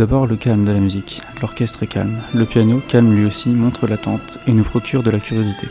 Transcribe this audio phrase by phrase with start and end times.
[0.00, 1.20] Tout d'abord, le calme de la musique.
[1.42, 2.16] L'orchestre est calme.
[2.34, 5.66] Le piano, calme lui aussi, montre l'attente et nous procure de la curiosité.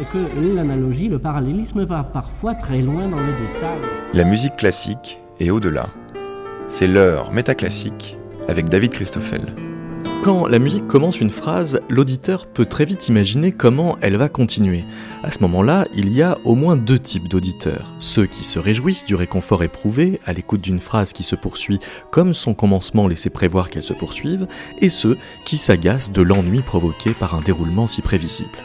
[0.00, 3.78] Et que l'analogie, le parallélisme va parfois très loin dans le détail.
[4.14, 5.86] La musique classique est au-delà.
[6.66, 8.16] C'est l'heure métaclassique
[8.48, 9.42] avec David Christoffel.
[10.24, 14.86] Quand la musique commence une phrase, l'auditeur peut très vite imaginer comment elle va continuer.
[15.22, 17.92] À ce moment-là, il y a au moins deux types d'auditeurs.
[17.98, 21.78] Ceux qui se réjouissent du réconfort éprouvé à l'écoute d'une phrase qui se poursuit
[22.10, 24.46] comme son commencement laissait prévoir qu'elle se poursuive,
[24.78, 28.58] et ceux qui s'agacent de l'ennui provoqué par un déroulement si prévisible.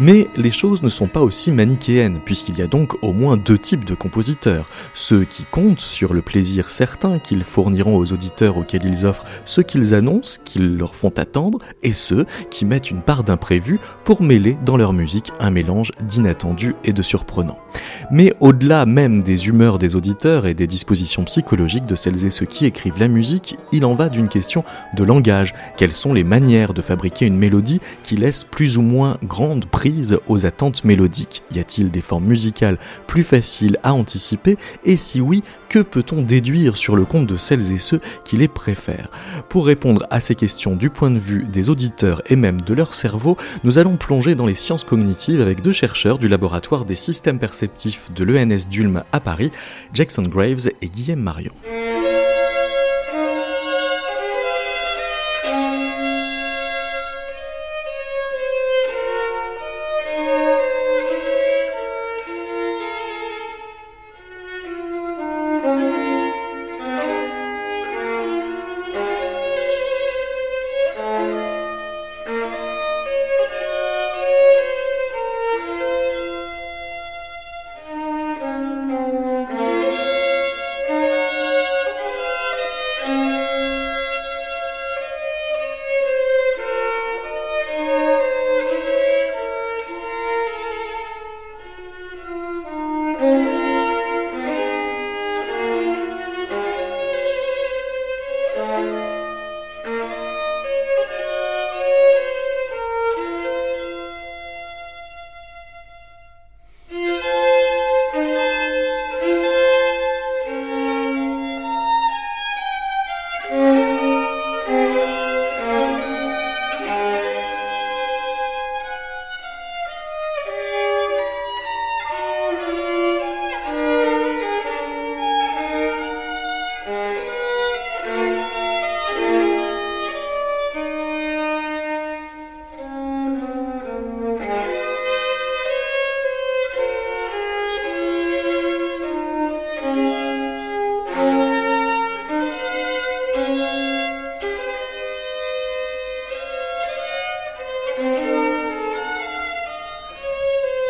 [0.00, 3.58] Mais les choses ne sont pas aussi manichéennes, puisqu'il y a donc au moins deux
[3.58, 4.66] types de compositeurs.
[4.94, 9.60] Ceux qui comptent sur le plaisir certain qu'ils fourniront aux auditeurs auxquels ils offrent ce
[9.60, 14.56] qu'ils annoncent, qu'ils leur font attendre, et ceux qui mettent une part d'imprévu pour mêler
[14.64, 17.58] dans leur musique un mélange d'inattendu et de surprenant.
[18.12, 22.46] Mais au-delà même des humeurs des auditeurs et des dispositions psychologiques de celles et ceux
[22.46, 24.62] qui écrivent la musique, il en va d'une question
[24.94, 25.54] de langage.
[25.76, 29.87] Quelles sont les manières de fabriquer une mélodie qui laisse plus ou moins grande prise
[30.26, 31.42] aux attentes mélodiques.
[31.54, 34.56] Y a-t-il des formes musicales plus faciles à anticiper?
[34.84, 38.48] Et si oui, que peut-on déduire sur le compte de celles et ceux qui les
[38.48, 39.10] préfèrent?
[39.48, 42.94] Pour répondre à ces questions du point de vue des auditeurs et même de leur
[42.94, 47.38] cerveau, nous allons plonger dans les sciences cognitives avec deux chercheurs du laboratoire des systèmes
[47.38, 49.50] perceptifs de l'ENS d'Ulm à Paris,
[49.94, 51.52] Jackson Graves et Guillaume Marion.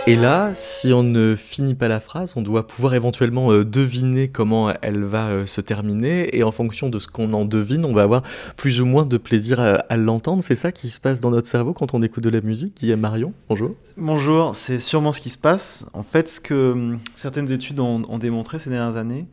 [0.09, 4.29] Et là, si on ne finit pas la phrase, on doit pouvoir éventuellement euh, deviner
[4.29, 7.93] comment elle va euh, se terminer, et en fonction de ce qu'on en devine, on
[7.93, 8.23] va avoir
[8.57, 10.43] plus ou moins de plaisir à, l'entendre.
[10.43, 12.79] C'est ça qui se passe dans notre cerveau quand on écoute de la musique.
[12.79, 13.75] Guillaume Marion, bonjour.
[13.99, 15.85] Bonjour, c'est sûrement ce qui se passe.
[15.93, 19.27] En fait, ce que certaines études ont, démontré ces dernières années,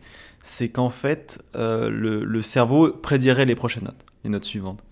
[0.44, 4.84] c'est qu'en fait, euh, le cerveau prédirait les prochaines notes, les notes suivantes.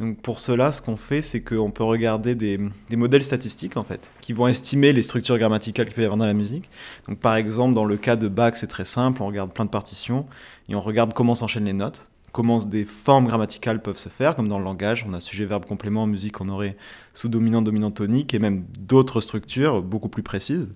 [0.00, 2.58] Donc pour cela, ce qu'on fait, c'est qu'on peut regarder des,
[2.96, 6.26] modèles statistiques en fait, qui vont estimer les structures grammaticales qu'il peut y avoir dans
[6.26, 6.70] la musique.
[7.08, 9.70] Donc par exemple, dans le cas de Bach, c'est très simple, on regarde plein de
[9.70, 10.26] partitions
[10.68, 14.48] et on regarde comment s'enchaînent les notes, comment des formes grammaticales peuvent se faire, comme
[14.48, 16.76] dans le langage, on a sujet, verbe, complément, en musique, on aurait
[17.12, 20.74] sous-dominant, dominant tonique et même d'autres structures beaucoup plus précises.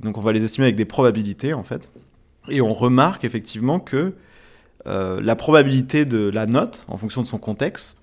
[0.00, 1.90] Donc on va les estimer avec des probabilités en fait.
[2.48, 4.14] Et on remarque effectivement que
[4.86, 7.98] euh, la probabilité de la note, en fonction de son contexte,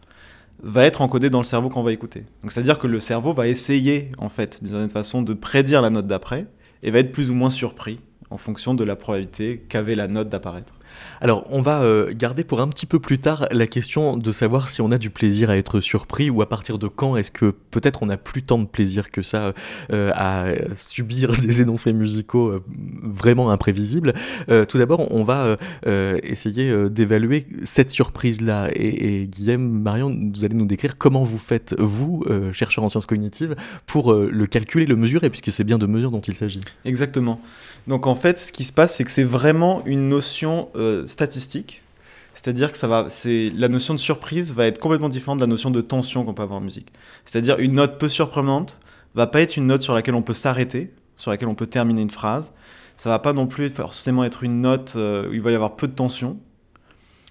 [0.64, 2.26] va être encodé dans le cerveau qu'on va écouter.
[2.42, 5.90] Donc c'est-à-dire que le cerveau va essayer, en fait, d'une certaine façon, de prédire la
[5.90, 6.48] note d'après
[6.84, 8.00] et va être plus ou moins surpris
[8.30, 10.74] en fonction de la probabilité qu'avait la note d'apparaître.
[11.22, 14.70] Alors, on va euh, garder pour un petit peu plus tard la question de savoir
[14.70, 17.54] si on a du plaisir à être surpris ou à partir de quand est-ce que
[17.72, 19.54] peut-être on n'a plus tant de plaisir que ça
[19.92, 20.46] euh, à
[20.76, 22.64] subir des énoncés musicaux euh,
[23.04, 24.14] vraiment imprévisibles.
[24.68, 28.70] tout d'abord, on va essayer d'évaluer cette surprise-là.
[28.74, 33.06] Et, et, Guillaume, Marion, vous allez nous décrire comment vous faites, vous, chercheur en sciences
[33.06, 33.56] cognitives,
[33.86, 36.62] pour le calculer, le mesurer, puisque c'est bien de mesure dont il s'agit.
[36.86, 37.42] Exactement.
[37.88, 41.82] Donc en fait, ce qui se passe, c'est que c'est vraiment une notion euh, statistique.
[42.34, 45.48] C'est-à-dire que ça va, c'est la notion de surprise va être complètement différente de la
[45.48, 46.88] notion de tension qu'on peut avoir en musique.
[47.26, 48.78] C'est-à-dire une note peu surprenante
[49.16, 52.02] va pas être une note sur laquelle on peut s'arrêter, sur laquelle on peut terminer
[52.02, 52.54] une phrase.
[52.96, 55.76] Ça va pas non plus forcément être une note euh, où il va y avoir
[55.76, 56.38] peu de tension.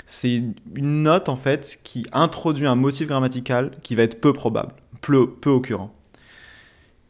[0.05, 0.43] c'est
[0.75, 5.31] une note en fait qui introduit un motif grammatical qui va être peu probable, peu,
[5.31, 5.95] peu occurrent.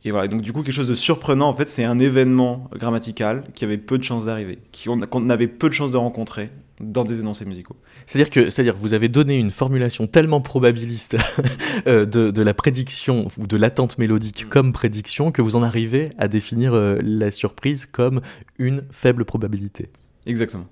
[0.04, 3.44] Et voilà, donc du coup quelque chose de surprenant en fait, c'est un événement grammatical
[3.54, 4.58] qui avait peu de chances d'arriver,
[5.10, 6.50] qu'on avait peu de chances de rencontrer
[6.80, 7.76] dans des énoncés musicaux.
[8.06, 11.18] C'est-à-dire que, c'est-à-dire vous avez donné une formulation tellement probabiliste
[11.86, 14.48] euh, de, de, la prédiction ou de l'attente mélodique mm.
[14.48, 18.22] comme prédiction que vous en arrivez à définir euh, la surprise comme
[18.58, 19.90] une faible probabilité.
[20.26, 20.66] Exactement.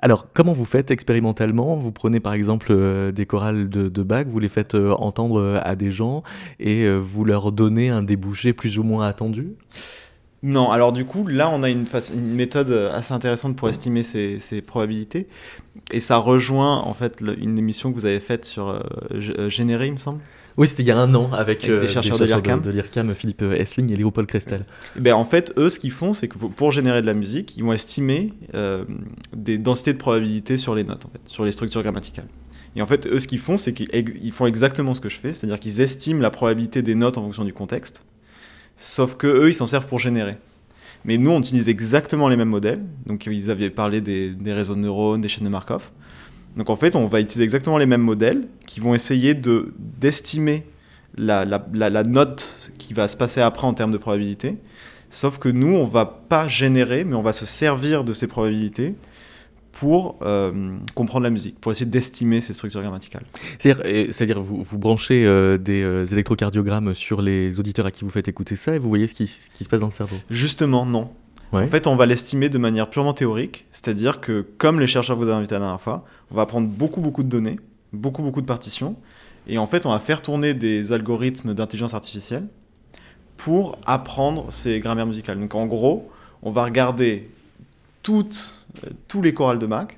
[0.00, 1.76] Alors, comment vous faites expérimentalement?
[1.76, 5.74] Vous prenez par exemple euh, des chorales de, de, Bach, vous les faites entendre à
[5.74, 6.22] des gens
[6.60, 9.56] et vous leur donnez un débouché plus ou moins attendu?
[10.42, 15.26] Non, alors du coup, là, on a une, méthode assez intéressante pour estimer ces, probabilités.
[15.92, 18.80] Et ça rejoint, en fait, une émission que vous avez faite sur euh,
[19.12, 20.20] euh, Généré, il me semble?
[20.56, 23.92] Oui, c'était il y a un an avec, des euh, chercheurs, de l'IRCAM, Philippe Essling
[23.92, 24.64] et Léopold Crestel.
[24.96, 27.56] Eh ben, en fait, eux, ce qu'ils font, c'est que pour, générer de la musique,
[27.56, 28.32] ils vont estimer
[29.34, 32.28] des densités de probabilité sur les notes, en fait, sur les structures grammaticales.
[32.76, 35.32] Et en fait, eux, ce qu'ils font, c'est qu'ils font exactement ce que je fais,
[35.32, 38.02] c'est-à-dire qu'ils estiment la probabilité des notes en fonction du contexte.
[38.76, 40.36] Sauf que eux, ils s'en servent pour générer.
[41.06, 42.82] Mais nous, on utilise exactement les mêmes modèles.
[43.06, 45.90] Donc, ils avaient parlé des, réseaux de neurones, des chaînes de Markov.
[46.56, 50.64] Donc, en fait, on va utiliser exactement les mêmes modèles qui vont essayer de, d'estimer
[51.16, 54.56] la, la, note qui va se passer après en termes de probabilité.
[55.10, 58.94] Sauf que nous, on va pas générer, mais on va se servir de ces probabilités
[59.72, 63.24] pour euh, comprendre la musique, pour essayer d'estimer ces structures grammaticales.
[63.58, 68.26] C'est-à-dire, vous, vous branchez euh, des euh, électrocardiogrammes sur les auditeurs à qui vous faites
[68.26, 70.86] écouter ça et vous voyez ce qui, ce qui se passe dans le cerveau Justement,
[70.86, 71.10] non.
[71.52, 75.28] En fait, on va l'estimer de manière purement théorique, c'est-à-dire que, comme les chercheurs vous
[75.28, 77.58] ont invité la dernière fois, on va prendre beaucoup, beaucoup de données,
[77.92, 78.96] beaucoup, beaucoup de partitions,
[79.46, 82.48] et en fait, on va faire tourner des algorithmes d'intelligence artificielle
[83.36, 85.38] pour apprendre ces grammaires musicales.
[85.38, 86.10] Donc, en gros,
[86.42, 87.30] on va regarder
[88.02, 89.88] toutes euh, tous les chorales de Bach.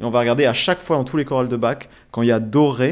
[0.00, 2.28] Et on va regarder à chaque fois dans tous les chorales de Bach, quand il
[2.28, 2.88] y a Do, Ré,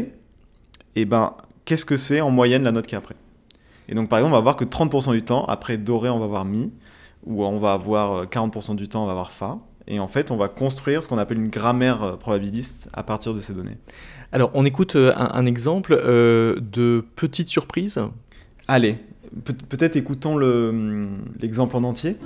[0.94, 1.34] et eh ben,
[1.64, 3.14] qu'est-ce que c'est en moyenne la note qui est après?
[3.88, 6.18] Et donc, par exemple, on va voir que 30% du temps, après Do, Ré, on
[6.18, 6.72] va voir Mi,
[7.24, 9.58] ou on va avoir 40% euh, du temps, on va voir Fa.
[9.88, 13.34] Et en fait, on va construire ce qu'on appelle une grammaire euh, probabiliste à partir
[13.34, 13.78] de ces données.
[14.30, 17.98] Alors, on écoute un, exemple de petite surprise.
[18.66, 18.98] Allez,
[19.70, 22.16] peut-être écoutons hum, l'exemple en entier.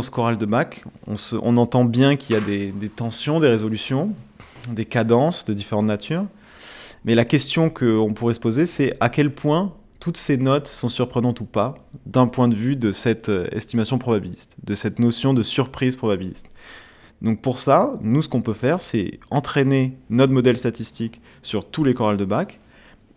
[0.00, 4.14] Dans ce choral de Bach, on, entend bien qu'il y a des, tensions, des résolutions,
[4.70, 6.24] des cadences de différentes natures.
[7.04, 10.88] Mais la question qu'on pourrait se poser, c'est à quel point toutes ces notes sont
[10.88, 11.74] surprenantes ou pas,
[12.06, 16.46] d'un point de vue de cette euh, estimation probabiliste, de cette notion de surprise probabiliste.
[17.20, 21.84] Donc pour ça, nous, ce qu'on peut faire, c'est entraîner notre modèle statistique sur tous
[21.84, 22.58] les chorales de Bach,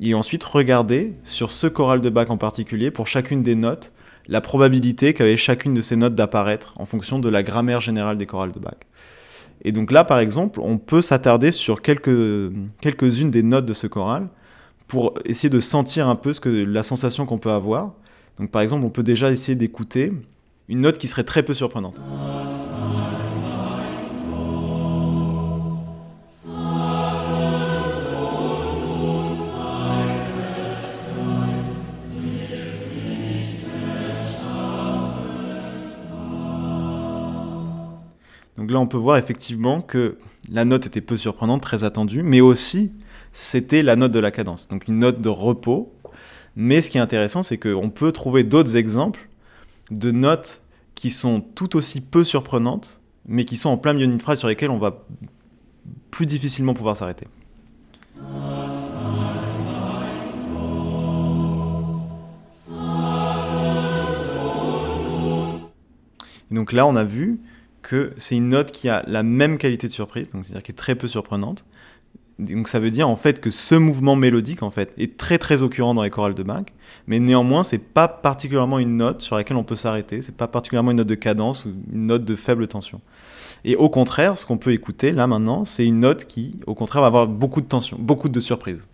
[0.01, 3.92] et ensuite regarder sur ce choral de Bach en particulier, pour chacune des notes,
[4.27, 8.25] la probabilité qu'avait chacune de ces notes d'apparaître en fonction de la grammaire générale des
[8.25, 8.75] chorales de Bach.
[9.63, 12.51] Et donc là, par exemple, on peut s'attarder sur quelques,
[12.82, 14.27] quelques-unes des notes de ce choral
[14.88, 17.94] pour essayer de sentir un peu ce que, la sensation qu'on peut avoir.
[18.38, 20.12] Donc par exemple, on peut déjà essayer d'écouter
[20.68, 22.01] une note qui serait très peu surprenante.
[38.74, 40.18] Là, on peut voir effectivement que
[40.50, 42.92] la note était peu surprenante, très attendue, mais aussi
[43.32, 45.94] c'était la note de la cadence, donc une note de repos.
[46.56, 49.27] Mais ce qui est intéressant, c'est qu'on peut trouver d'autres exemples
[49.89, 50.62] de notes
[50.94, 54.48] qui sont tout aussi peu surprenantes, mais qui sont en plein milieu d'une phrase sur
[54.48, 55.03] lesquelles on va
[56.12, 57.25] plus difficilement pouvoir s'arrêter.
[66.51, 67.39] donc là, on a vu
[67.83, 70.75] que c'est une note qui a la même qualité de surprise, donc c'est-à-dire qui est
[70.75, 71.65] très peu surprenante.
[72.39, 75.61] Donc ça veut dire en fait que ce mouvement mélodique en fait est très très
[75.61, 76.65] occurrent dans les chorales de Bach,
[77.05, 80.91] mais néanmoins c'est pas particulièrement une note sur laquelle on peut s'arrêter, c'est pas particulièrement
[80.91, 83.01] une note de cadence ou une note de faible tension.
[83.65, 87.01] Et au contraire, ce qu'on peut écouter là maintenant, c'est une note qui au contraire
[87.01, 88.87] va avoir beaucoup de tension, beaucoup de surprises.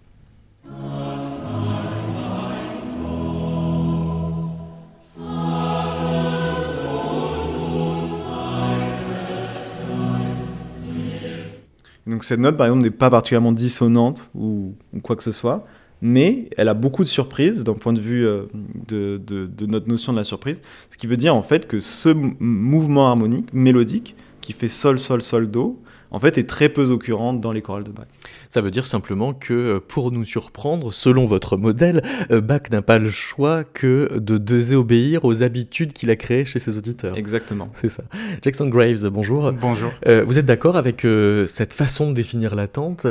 [12.09, 14.73] Donc cette note, par exemple, n'est pas particulièrement dissonante ou,
[15.03, 15.65] quoi que ce soit,
[16.01, 18.45] mais elle a beaucoup de surprises d'un point de vue euh,
[18.87, 22.09] de, de, notre notion de la surprise, ce qui veut dire en fait que ce
[22.09, 25.79] mouvement harmonique, mélodique, qui fait sol, sol, sol, do,
[26.11, 28.07] en fait, est très peu occurrente dans les chorales de Bach.
[28.49, 32.01] Ça veut dire simplement que euh, pour nous surprendre, selon votre modèle,
[32.31, 36.59] euh, Bach n'a pas le choix que de désobéir aux habitudes qu'il a créées chez
[36.59, 37.17] ses auditeurs.
[37.17, 37.69] Exactement.
[37.73, 38.03] C'est ça.
[38.41, 39.51] Jackson Graves, bonjour.
[39.51, 39.91] Bonjour.
[40.07, 41.05] Euh, vous êtes d'accord avec
[41.47, 43.07] cette façon de définir l'attente?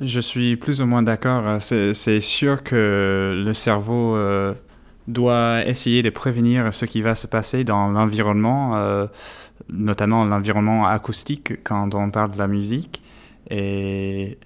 [0.00, 1.58] Je suis plus ou moins d'accord.
[1.60, 4.16] C'est sûr que le cerveau
[5.06, 9.06] doit essayer de prévenir ce qui va se passer dans l'environnement
[9.68, 13.02] notamment l'environnement acoustique quand on parle de la musique.
[13.50, 14.38] Et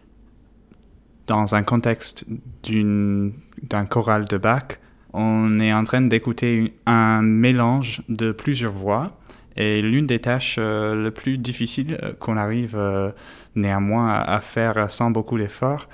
[1.27, 2.27] dans un contexte
[2.65, 4.79] d'un choral de Bach,
[5.13, 9.13] on est en train d'écouter un mélange de plusieurs voix.
[9.57, 13.11] Et l'une des tâches euh, les plus difficiles euh, qu'on arrive euh,
[13.57, 15.89] néanmoins à, faire sans beaucoup d'efforts,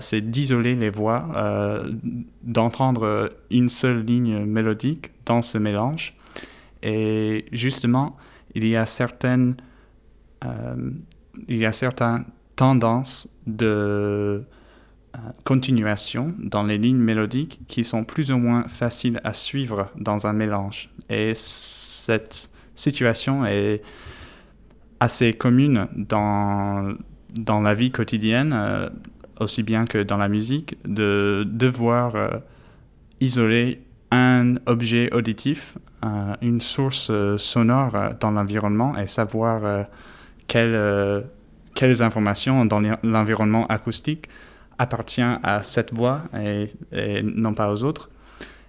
[0.00, 1.28] c'est d'isoler les voix,
[2.42, 6.16] d'entendre une seule ligne mélodique dans ce mélange.
[6.82, 8.16] Et justement,
[8.54, 9.56] il y a certaines,
[10.44, 10.90] euh,
[11.48, 12.24] il y a certaines
[12.56, 14.44] tendances de
[15.16, 20.26] euh, continuation dans les lignes mélodiques qui sont plus ou moins faciles à suivre dans
[20.26, 20.90] un mélange.
[21.08, 23.82] Et cette situation est
[25.00, 26.94] assez commune dans,
[27.30, 28.88] dans la vie quotidienne, euh,
[29.40, 32.40] aussi bien que dans la musique, de devoir
[33.20, 35.76] isoler un objet auditif
[36.42, 39.86] une source euh, sonore euh, dans l'environnement et savoir
[40.46, 40.82] quelles,
[42.00, 44.28] informations dans l'environnement acoustique
[44.78, 46.68] appartient à cette voix et,
[47.22, 48.10] non pas aux autres.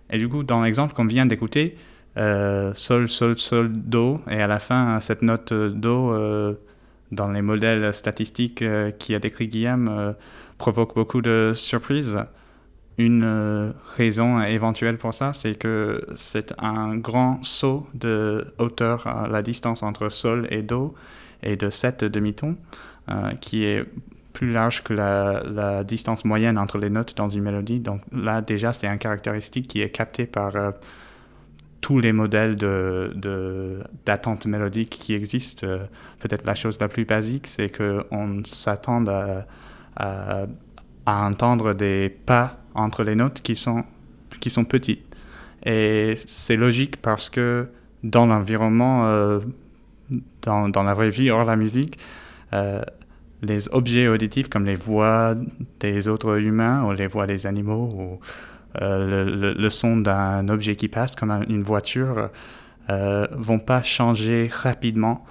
[0.09, 1.75] Et du coup, dans l'exemple qu'on vient d'écouter,
[2.15, 6.13] sol, sol, sol, do, et à la fin, cette note do
[7.11, 8.63] dans les modèles statistiques
[8.99, 10.15] qui a décrit Guillaume
[10.57, 12.19] provoque beaucoup de surprises.
[12.99, 19.41] Une euh, raison éventuelle pour ça, c'est que c'est un grand saut de hauteur la
[19.41, 20.93] distance entre sol et do
[21.41, 22.57] et de 7 demi-tons,
[23.07, 23.85] euh, qui est
[24.33, 27.79] plus large que la, distance moyenne entre les notes dans une mélodie.
[27.79, 30.71] Donc là, déjà, c'est une caractéristique qui est captée par euh,
[31.79, 35.65] tous les modèles d'attente de, mélodique qui existent.
[36.19, 39.05] Peut-être la chose la plus basique, c'est qu'on s'attend
[39.95, 40.45] à,
[41.09, 43.83] à, entendre des pas entre les notes qui sont,
[44.39, 45.05] qui sont petites.
[45.65, 47.67] Et c'est logique parce que
[48.03, 49.39] dans l'environnement, euh,
[50.41, 51.99] dans, dans, la vraie vie, hors la musique,
[52.53, 52.81] euh,
[53.41, 55.35] les objets auditifs comme les voix
[55.79, 58.19] des autres humains ou les voix des animaux ou
[58.81, 62.29] euh, le, son d'un objet qui passe comme une voiture
[62.87, 65.23] vont pas changer rapidement,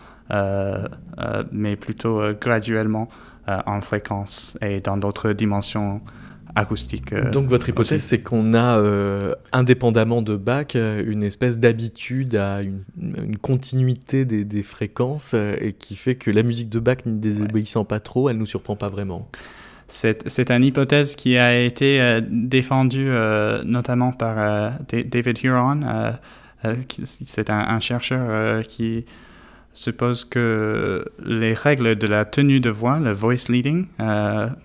[1.51, 3.09] mais plutôt graduellement
[3.67, 6.01] en fréquence et dans d'autres dimensions
[6.55, 7.13] acoustique.
[7.13, 12.37] Euh, Donc votre hypothèse, c'est qu'on a, euh, indépendamment de Bach, euh, une espèce d'habitude
[12.37, 12.83] à une,
[13.41, 18.29] continuité des, fréquences et qui fait que la musique de Bach, ne désobéissant pas trop,
[18.29, 19.29] elle ne nous surprend pas vraiment.
[19.87, 23.11] C'est une hypothèse qui a été défendue
[23.65, 25.81] notamment par David Huron.
[27.03, 29.07] c'est un, chercheur qui
[29.79, 33.87] suppose que les règles de la tenue de voix, le voice leading,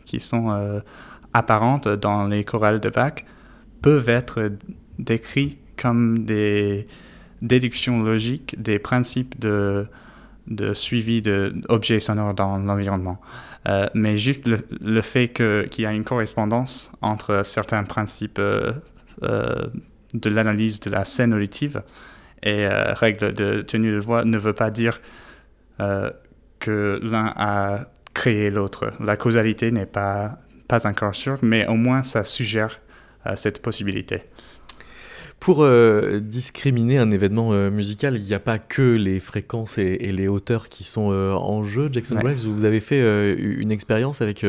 [0.05, 0.81] qui sont
[1.33, 3.25] apparentes dans les chorales de Bach
[3.81, 4.51] peuvent être
[4.99, 6.87] décrits comme des
[7.41, 9.85] déductions logiques des principes de,
[10.47, 13.19] de suivi d'objets sonores dans l'environnement.
[13.67, 18.73] Euh, mais juste le, fait qu'il y a une correspondance entre certains principes euh,
[19.23, 19.67] euh,
[20.13, 21.81] de l'analyse de la scène auditive
[22.43, 25.01] et règles de tenue de voix ne veut pas dire
[26.59, 28.91] que l'un a créé l'autre.
[28.99, 32.79] La causalité n'est pas pas encore sûr, mais au moins ça suggère
[33.27, 34.23] euh, cette possibilité.
[35.43, 39.97] Pour euh, discriminer un événement euh, musical, il n'y a pas que les fréquences et,
[39.97, 41.89] les hauteurs qui sont en jeu.
[41.91, 44.45] Jackson Graves, vous avez fait une expérience avec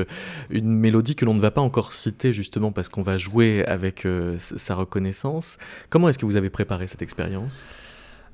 [0.51, 4.07] une mélodie que l'on ne va pas encore citer justement parce qu'on va jouer avec
[4.39, 5.59] sa reconnaissance.
[5.91, 7.65] Comment est-ce que vous avez préparé cette expérience?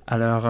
[0.07, 0.47] Alors,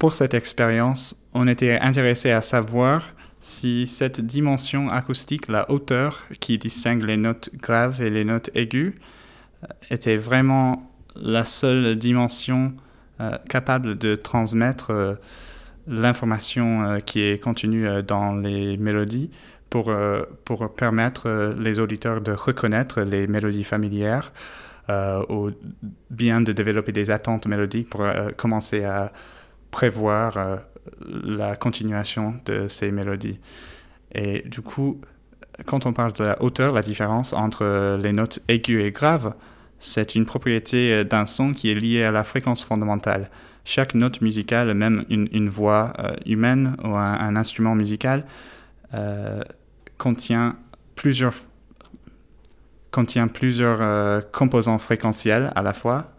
[0.00, 6.58] pour cette expérience, on était intéressé à savoir si cette dimension acoustique, la hauteur qui
[6.58, 9.00] distingue les notes graves et les notes aiguës, euh,
[9.90, 12.74] était vraiment la seule dimension
[13.20, 15.14] euh, capable de transmettre euh,
[15.86, 19.30] l'information qui est contenue dans les mélodies
[19.68, 19.92] pour,
[20.44, 24.32] pour permettre les auditeurs de reconnaître les mélodies familières
[25.28, 25.50] ou
[26.10, 29.12] bien de développer des attentes mélodiques pour commencer à
[29.72, 30.60] prévoir
[31.24, 33.40] la continuation de ces mélodies.
[34.14, 35.00] Et du coup,
[35.66, 39.34] quand on parle de la hauteur, la différence entre les notes aiguës et graves,
[39.78, 43.30] c'est une propriété d'un son qui est liée à la fréquence fondamentale.
[43.64, 48.24] Chaque note musicale, même une, voix euh, humaine ou un, instrument musical,
[48.92, 49.40] euh,
[49.98, 50.56] contient
[50.96, 51.34] plusieurs,
[52.90, 56.12] contient plusieurs euh, composants fréquentiels à la fois.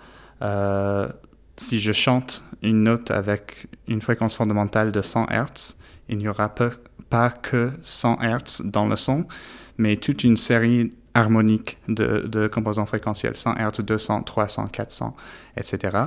[1.57, 5.75] si je chante une note avec une fréquence fondamentale de 100 Hz,
[6.09, 6.53] il n'y aura
[7.09, 9.25] pas que 100 Hz dans le son,
[9.77, 15.15] mais toute une série harmonique de, composants fréquentiels, 100 Hz, 200, 300, 400,
[15.57, 15.97] etc.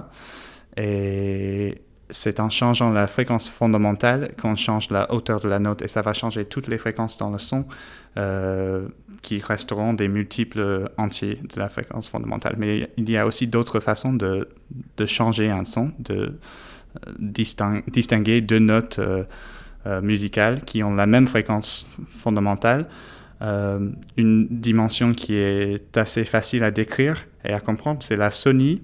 [0.76, 5.88] Et c'est en changeant la fréquence fondamentale qu'on change la hauteur de la note et
[5.88, 7.67] ça va changer toutes les fréquences dans le son
[8.17, 8.87] euh,
[9.23, 12.55] qui resteront des multiples entiers de la fréquence fondamentale.
[12.59, 14.49] Mais il y a aussi d'autres façons de,
[15.07, 16.38] changer un son, de
[17.07, 19.25] euh, distinguer deux notes euh,
[20.02, 22.88] musicales qui ont la même fréquence fondamentale
[23.43, 28.83] euh, une dimension qui est assez facile à décrire et à comprendre, c'est la Sony.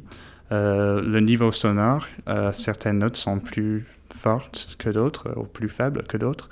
[0.51, 6.03] Euh, le niveau sonore, euh, certaines notes sont plus fortes que d'autres ou plus faibles
[6.03, 6.51] que d'autres.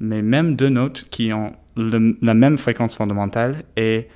[0.00, 4.08] mais même deux notes qui ont la même fréquence fondamentale et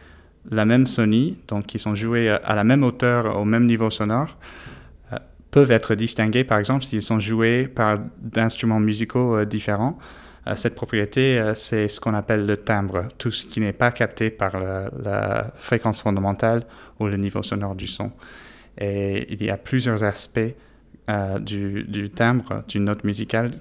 [0.50, 4.36] la même Sony, donc qui sont jouées à la même hauteur, au même niveau sonore,
[5.56, 9.96] peuvent être distinguées, par exemple, s'ils sont joués par d'instruments musicaux différents.
[10.46, 13.90] Euh, cette propriété, euh, c'est ce qu'on appelle le timbre, tout ce qui n'est pas
[13.90, 16.64] capté par la, fréquence fondamentale
[17.00, 18.12] ou le niveau sonore du son.
[18.76, 20.54] Et il y a plusieurs aspects
[21.08, 23.52] euh, du, timbre d'une note musicale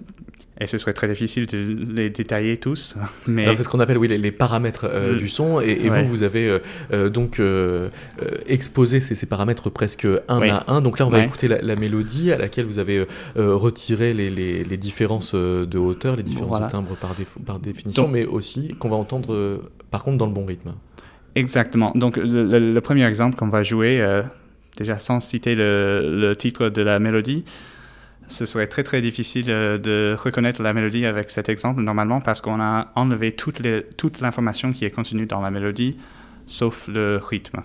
[0.59, 1.57] et ce serait très difficile de
[1.93, 2.95] les détailler tous.
[3.27, 3.53] Mais...
[3.55, 6.59] c'est ce qu'on appelle oui, les, paramètres euh, du son, et, vous, vous avez euh,
[6.93, 7.41] euh, donc
[8.47, 10.81] exposé ces, paramètres presque un à un.
[10.81, 15.33] Donc là, on va écouter la, mélodie à laquelle vous avez retiré les, les, différences
[15.35, 17.15] de hauteur, les différences de timbre par,
[17.45, 20.73] par définition, mais aussi qu'on va entendre par contre dans le bon rythme.
[21.35, 21.91] Exactement.
[21.95, 24.05] Donc le, premier exemple qu'on va jouer,
[24.77, 27.43] déjà sans citer le titre de la mélodie,
[28.27, 32.41] ce serait très très difficile euh, de reconnaître la mélodie avec cet exemple normalement parce
[32.41, 33.59] qu'on a enlevé toute,
[34.19, 35.97] l'information qui est contenue dans la mélodie
[36.47, 37.61] sauf le rythme.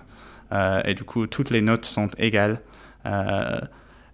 [0.51, 2.61] Euh, et du coup, toutes les notes sont égales.
[3.05, 3.59] Euh,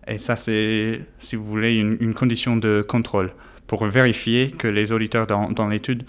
[0.07, 3.31] et ça, c'est, si vous voulez, une, condition de contrôle
[3.65, 6.03] pour vérifier que les auditeurs dans l'étude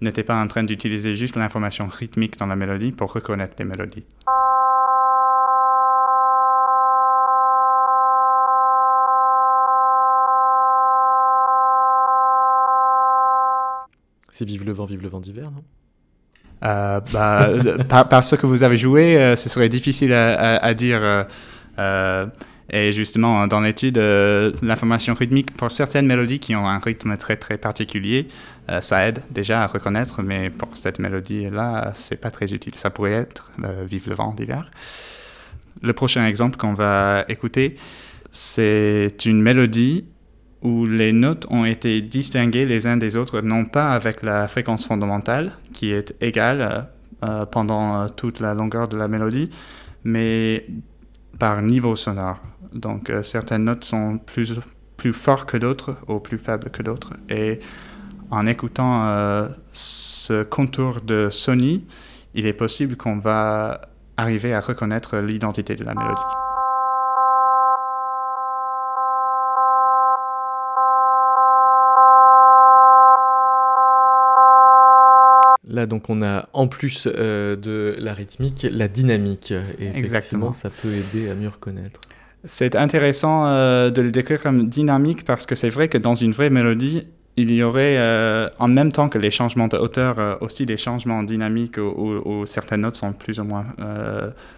[0.00, 4.04] n'étaient pas en train d'utiliser juste l'information rythmique dans la mélodie pour reconnaître les mélodies.
[14.44, 15.62] Vive le vent, vive le vent d'hiver, non?
[16.62, 21.26] Euh, bah, par, ce que vous avez joué, euh, ce serait difficile à, dire.
[21.78, 22.26] Euh,
[22.72, 23.98] et justement, dans l'étude,
[24.62, 28.28] l'information rythmique pour certaines mélodies qui ont un rythme très très particulier,
[28.80, 32.74] ça aide déjà à reconnaître, mais pour cette mélodie-là, c'est pas très utile.
[32.76, 33.50] Ça pourrait être
[33.84, 34.70] Vive le vent d'hiver.
[35.82, 37.76] Le prochain exemple qu'on va écouter,
[38.30, 40.04] c'est une mélodie
[40.62, 44.86] où les notes ont été distinguées les uns des autres, non pas avec la fréquence
[44.86, 46.88] fondamentale, qui est égale
[47.24, 49.50] euh, pendant euh, toute la longueur de la mélodie,
[50.04, 50.66] mais
[51.38, 52.40] par niveau sonore.
[52.74, 54.60] Donc euh, certaines notes sont plus,
[54.96, 57.14] plus fortes que d'autres ou plus faibles que d'autres.
[57.30, 57.60] Et
[58.30, 61.84] en écoutant ce contour de Sony,
[62.34, 63.80] il est possible qu'on va
[64.16, 66.49] arriver à reconnaître l'identité de la mélodie.
[75.68, 79.52] Là, donc, on a en plus euh, de la rythmique, la dynamique.
[79.78, 82.00] Et effectivement, ça peut aider à mieux reconnaître.
[82.44, 86.32] C'est intéressant euh, de le décrire comme dynamique parce que c'est vrai que dans une
[86.32, 90.64] vraie mélodie, il y aurait euh, en même temps que les changements de hauteur aussi
[90.64, 93.66] des changements dynamiques où, certaines notes sont plus ou moins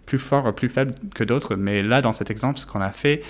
[0.07, 1.57] plus forts ou plus faibles que d'autres.
[1.57, 3.23] Mais là, dans cet exemple, ce qu'on a fait,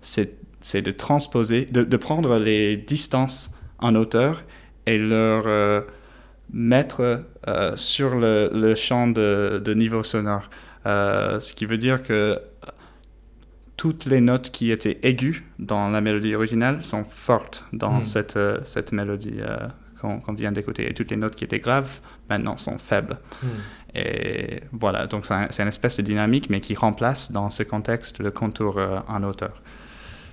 [0.00, 4.44] c'est de transposer, de, de, prendre les distances en hauteur
[4.86, 5.84] et leur
[6.52, 10.48] mettre euh, sur le, champ de, niveau sonore.
[10.86, 12.40] Euh, ce qui veut dire que
[13.76, 18.04] toutes les notes qui étaient aiguës dans la mélodie originale sont fortes dans hmm.
[18.04, 19.40] cette, euh, cette mélodie
[20.00, 20.88] qu'on vient d'écouter.
[20.88, 23.18] Et toutes les notes qui étaient graves, maintenant, sont faibles.
[23.42, 23.46] Hmm.
[23.94, 28.30] Et voilà, donc c'est une espèce de dynamique, mais qui remplace dans ce contexte le
[28.30, 29.62] contour en hauteur.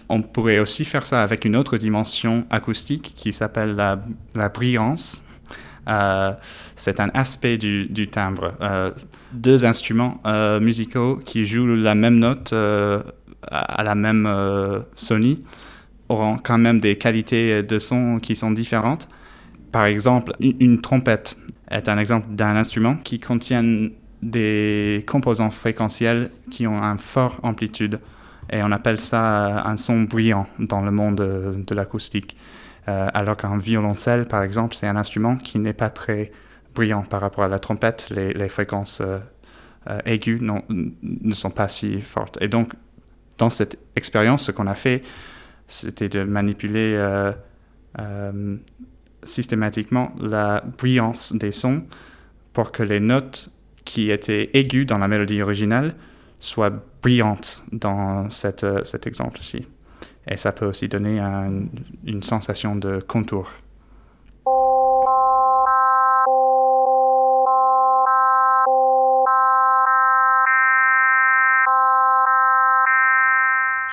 [0.07, 4.03] On pourrait aussi faire ça avec une autre dimension acoustique qui s'appelle la,
[4.35, 5.24] la brillance.
[5.87, 6.33] Euh,
[6.75, 8.53] c'est un aspect du, timbre.
[8.61, 8.91] Euh,
[9.33, 15.43] deux instruments euh, musicaux qui jouent la même note à, la même Sony
[16.09, 19.07] auront quand même des qualités de son qui sont différentes.
[19.71, 21.37] Par exemple, une, trompette
[21.69, 23.89] est un exemple d'un instrument qui contient
[24.21, 27.99] des composants fréquentiels qui ont une forte amplitude.
[28.51, 32.37] Et on appelle ça un son bruyant dans le monde de, l'acoustique.
[32.87, 36.31] Euh, alors qu'un violoncelle, par exemple, c'est un instrument qui n'est pas très
[36.73, 38.09] bruyant par rapport à la trompette.
[38.11, 39.19] Les, fréquences euh,
[39.89, 42.37] euh, aiguës ne sont pas si fortes.
[42.41, 42.73] Et donc,
[43.37, 45.01] dans cette expérience, ce qu'on a fait,
[45.67, 46.95] c'était de manipuler
[49.23, 51.83] systématiquement la brillance des sons
[52.53, 53.49] pour que les notes
[53.83, 55.95] qui étaient aiguës dans la mélodie originale
[56.39, 56.71] soient
[57.01, 58.63] brillantes dans cet
[59.07, 59.65] exemple-ci.
[60.27, 61.19] Et ça peut aussi donner
[62.05, 63.51] une sensation de contour.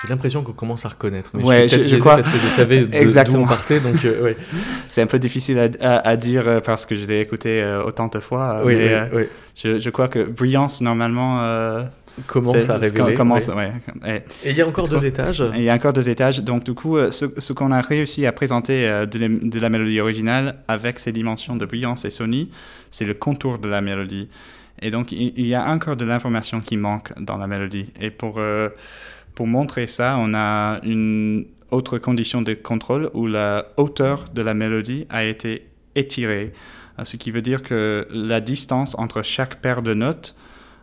[0.03, 1.29] J'ai l'impression qu'on commence à reconnaître.
[1.33, 4.37] Mais ouais, je, je, crois parce que je savais d'où on partait, donc euh, ouais.
[4.89, 8.19] C'est un peu difficile à, dire euh, parce que je l'ai écouté euh, autant de
[8.19, 8.63] fois.
[8.65, 8.75] Oui,
[9.13, 11.85] oui, Je, je, crois que brillance normalement.
[12.27, 13.15] Commence à révéler.
[13.15, 13.73] Commence, ouais.
[14.05, 15.43] Et, il y a encore deux étages.
[15.55, 16.39] il y a encore deux étages.
[16.41, 20.57] Donc du coup, ce, ce qu'on a réussi à présenter de, de, la mélodie originale
[20.67, 22.51] avec ces dimensions de brillance et Sony,
[22.91, 24.29] c'est le contour de la mélodie.
[24.81, 27.87] Et donc il, il y a encore de l'information qui manque dans la mélodie.
[27.99, 28.39] Et pour
[29.35, 34.53] pour montrer ça, on a une autre condition de contrôle où la hauteur de la
[34.53, 36.53] mélodie a été étirée,
[36.99, 40.35] euh, ce qui veut dire que la distance entre chaque paire de notes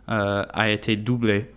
[0.09, 1.51] euh, a été doublée.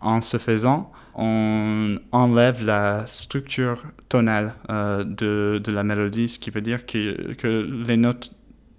[0.00, 6.50] En ce faisant, on enlève la structure tonale euh, de, de, la mélodie, ce qui
[6.50, 7.46] veut dire que, que
[7.86, 8.32] les notes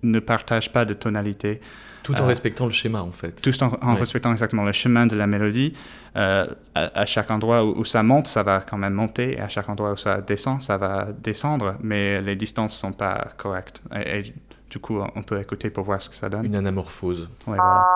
[0.04, 1.60] ne partagent pas de tonalité.
[2.04, 3.42] Tout en euh, respectant le schéma, en fait.
[3.42, 5.74] Tout en, respectant exactement le chemin de la mélodie.
[6.16, 9.34] Euh, à, chaque endroit où, ça monte, ça va quand même monter.
[9.34, 11.76] Et à chaque endroit où ça descend, ça va descendre.
[11.82, 13.82] Mais les distances ne sont pas correctes.
[13.94, 14.34] Et, et,
[14.70, 16.46] du coup, on peut écouter pour voir ce que ça donne.
[16.46, 17.30] Une anamorphose.
[17.48, 17.88] Ouais, voilà.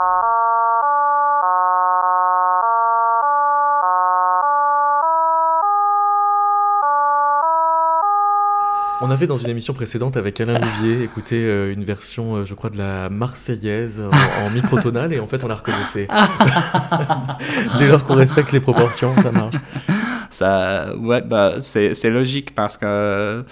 [9.04, 12.54] On avait dans une émission précédente avec Alain Louvier écouté euh, une version, euh, je
[12.54, 16.08] crois, de la Marseillaise en, microtonale et en fait on la reconnaissait.
[17.80, 19.56] Dès lors qu'on respecte les proportions, ça marche.
[20.30, 23.44] Ça, ouais, bah, c'est logique parce que euh,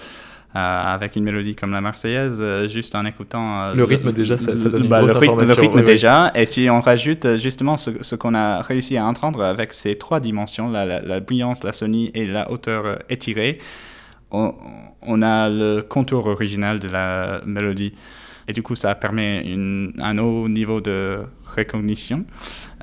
[0.54, 3.74] avec une mélodie comme la Marseillaise, juste en écoutant...
[3.74, 5.62] le rythme déjà, ça, donne une bah, grosse le rythme, information.
[5.62, 9.74] Le rythme déjà, et si on rajoute justement ce, qu'on a réussi à entendre avec
[9.74, 13.58] ces trois dimensions, la, la, la brillance, la sonie et la hauteur étirée,
[14.32, 17.94] on, a le contour original de la mélodie.
[18.48, 19.44] Et du coup, ça permet
[19.98, 21.20] un haut niveau de
[21.56, 22.24] recognition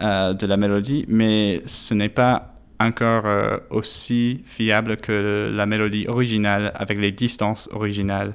[0.02, 6.06] euh, de la mélodie, mais ce n'est pas encore euh, aussi fiable que la mélodie
[6.08, 8.34] originale avec les distances originales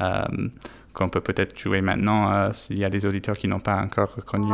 [0.00, 0.22] euh,
[0.92, 4.52] qu'on peut peut-être jouer maintenant s'il y a des auditeurs qui n'ont pas encore reconnu.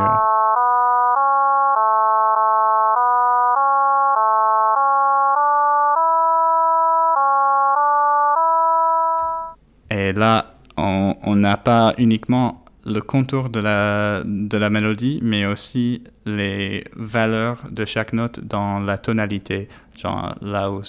[10.11, 16.03] Et là, on n'a pas uniquement le contour de la, de la mélodie, mais aussi
[16.27, 19.69] les valeurs de chaque note dans la tonalité.
[19.97, 20.83] Genre là où,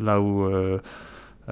[0.00, 0.78] là où euh,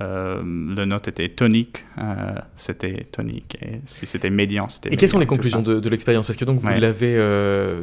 [0.00, 3.56] euh, le note était tonique, euh, c'était tonique.
[3.62, 6.26] Et si c'était médian, c'était Et quelles sont les conclusions de, de l'expérience?
[6.26, 7.18] Parce que donc vous l'avez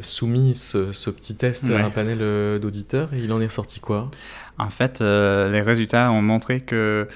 [0.02, 4.10] soumis, ce, ce, petit test, à un panel d'auditeurs, et il en est ressorti quoi?
[4.58, 7.10] En fait, les résultats ont montré que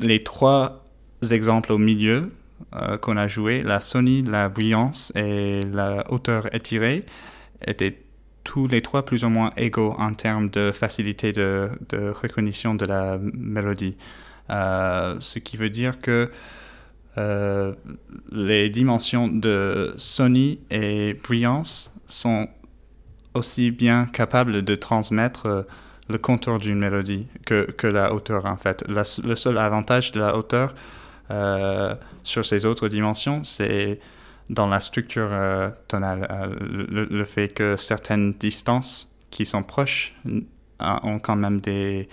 [0.00, 0.83] les trois
[1.32, 2.30] exemples au milieu
[2.74, 7.04] euh, qu'on a joué, la Sony, la brillance et la hauteur étirée,
[7.66, 7.98] étaient
[8.42, 11.70] tous les trois plus ou moins égaux en termes de facilité de,
[12.22, 13.96] reconnaissance de la mélodie.
[14.50, 16.30] Euh, ce qui veut dire que
[17.16, 17.72] euh,
[18.30, 22.48] les dimensions de Sony et brillance sont
[23.34, 25.66] aussi bien capables de transmettre
[26.08, 28.84] le contour d'une mélodie que, que, la hauteur en fait.
[28.88, 30.74] le seul avantage de la hauteur,
[32.22, 33.98] sur ces autres dimensions, c'est
[34.50, 36.26] dans la structure euh, tonale.
[36.30, 40.14] Euh, le, fait que certaines distances qui sont proches
[40.80, 42.08] ont quand même des,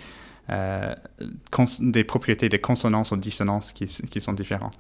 [1.80, 4.76] des propriétés des consonances ou dissonances qui, qui sont différentes.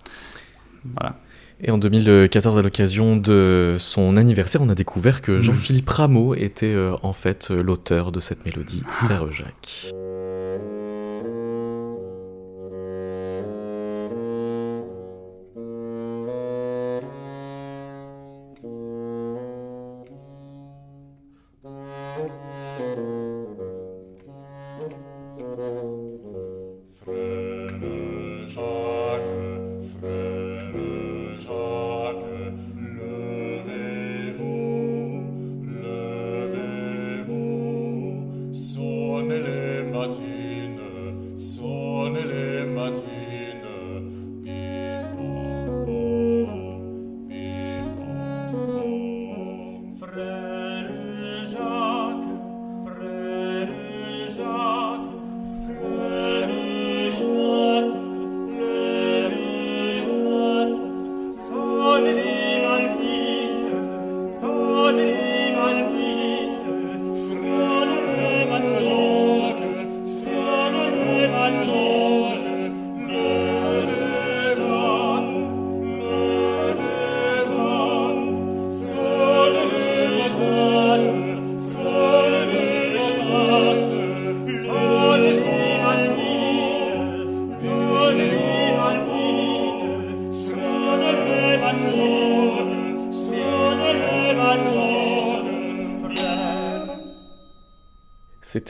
[0.99, 1.17] Voilà.
[1.63, 6.75] Et en 2014, à l'occasion de son anniversaire, on a découvert que Jean-Philippe Rameau était
[7.03, 9.93] en fait l'auteur de cette mélodie, Frère Jacques.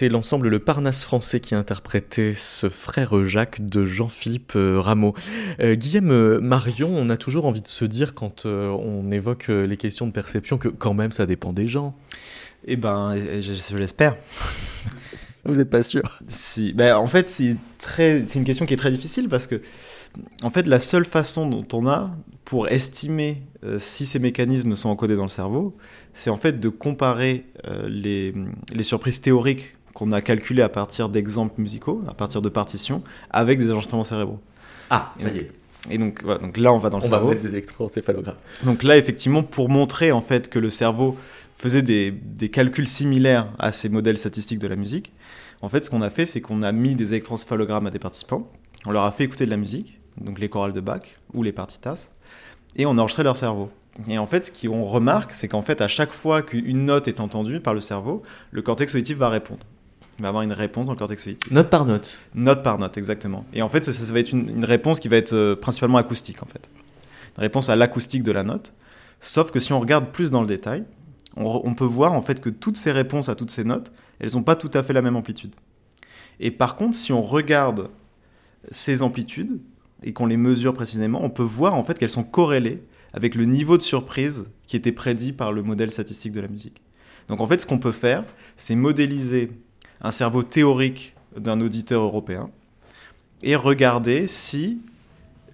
[0.02, 5.14] C'était l'ensemble Le Parnasse français qui interprétait ce frère Jacques de Jean-Philippe euh, Rameau.
[5.60, 9.78] Euh, Guillaume euh, Marion, on a toujours envie de se dire quand on évoque les
[9.78, 11.96] questions de perception que quand même ça dépend des gens.
[12.66, 14.16] Eh ben, je, l'espère.
[15.46, 16.74] Vous n'êtes pas sûr Si.
[16.74, 19.62] Ben, en fait, c'est très, c'est une question qui est très difficile parce que,
[20.42, 22.10] en fait, la seule façon dont on a
[22.44, 23.44] pour estimer
[23.78, 25.78] si ces mécanismes sont encodés dans le cerveau,
[26.14, 28.34] c'est en fait de comparer euh, les,
[28.74, 33.58] les, surprises théoriques qu'on a calculées à partir d'exemples musicaux, à partir de partitions, avec
[33.58, 34.40] des enregistrements cérébraux.
[34.90, 35.52] Ah, ça y est.
[35.90, 37.26] Et donc, voilà, donc là, on va dans le cerveau.
[37.26, 38.36] On va mettre des électroencéphalogrammes.
[38.64, 41.18] Donc là, effectivement, pour montrer en fait que le cerveau
[41.56, 45.12] faisait des, des calculs similaires à ces modèles statistiques de la musique,
[45.62, 48.52] en fait, ce qu'on a fait, c'est qu'on a mis des électroencéphalogrammes à des participants,
[48.86, 51.02] on leur a fait écouter de la musique, donc les chorales de Bach
[51.34, 52.08] ou les partitas,
[52.76, 53.70] et on a enregistré leur cerveau.
[54.08, 57.20] Et en fait, ce qu'on remarque, c'est qu'en fait, à chaque fois qu'une note est
[57.20, 59.66] entendue par le cerveau, le cortex auditif va répondre.
[60.22, 61.50] Il va avoir une réponse dans le cortex auditif.
[61.50, 62.22] Note par note.
[62.36, 63.44] Note par note, exactement.
[63.54, 66.46] Et en fait, ça, va être une, réponse qui va être euh, principalement acoustique, en
[66.46, 66.70] fait.
[67.38, 68.72] Une réponse à l'acoustique de la note.
[69.20, 70.84] Sauf que si on regarde plus dans le détail,
[71.38, 74.34] on, on peut voir en fait que toutes ces réponses à toutes ces notes, elles
[74.36, 75.56] n'ont pas tout à fait la même amplitude.
[76.40, 77.90] Et par contre, si on regarde
[78.70, 79.60] ces amplitudes
[80.04, 83.46] et qu'on les mesure précisément, on peut voir en fait qu'elles sont corrélées avec le
[83.46, 86.80] niveau de surprise qui était prédit par le modèle statistique de la musique.
[87.28, 88.24] Donc en fait, ce qu'on peut faire,
[88.56, 89.50] c'est modéliser
[90.02, 92.50] un cerveau théorique d'un auditeur européen
[93.44, 94.80] et regarder si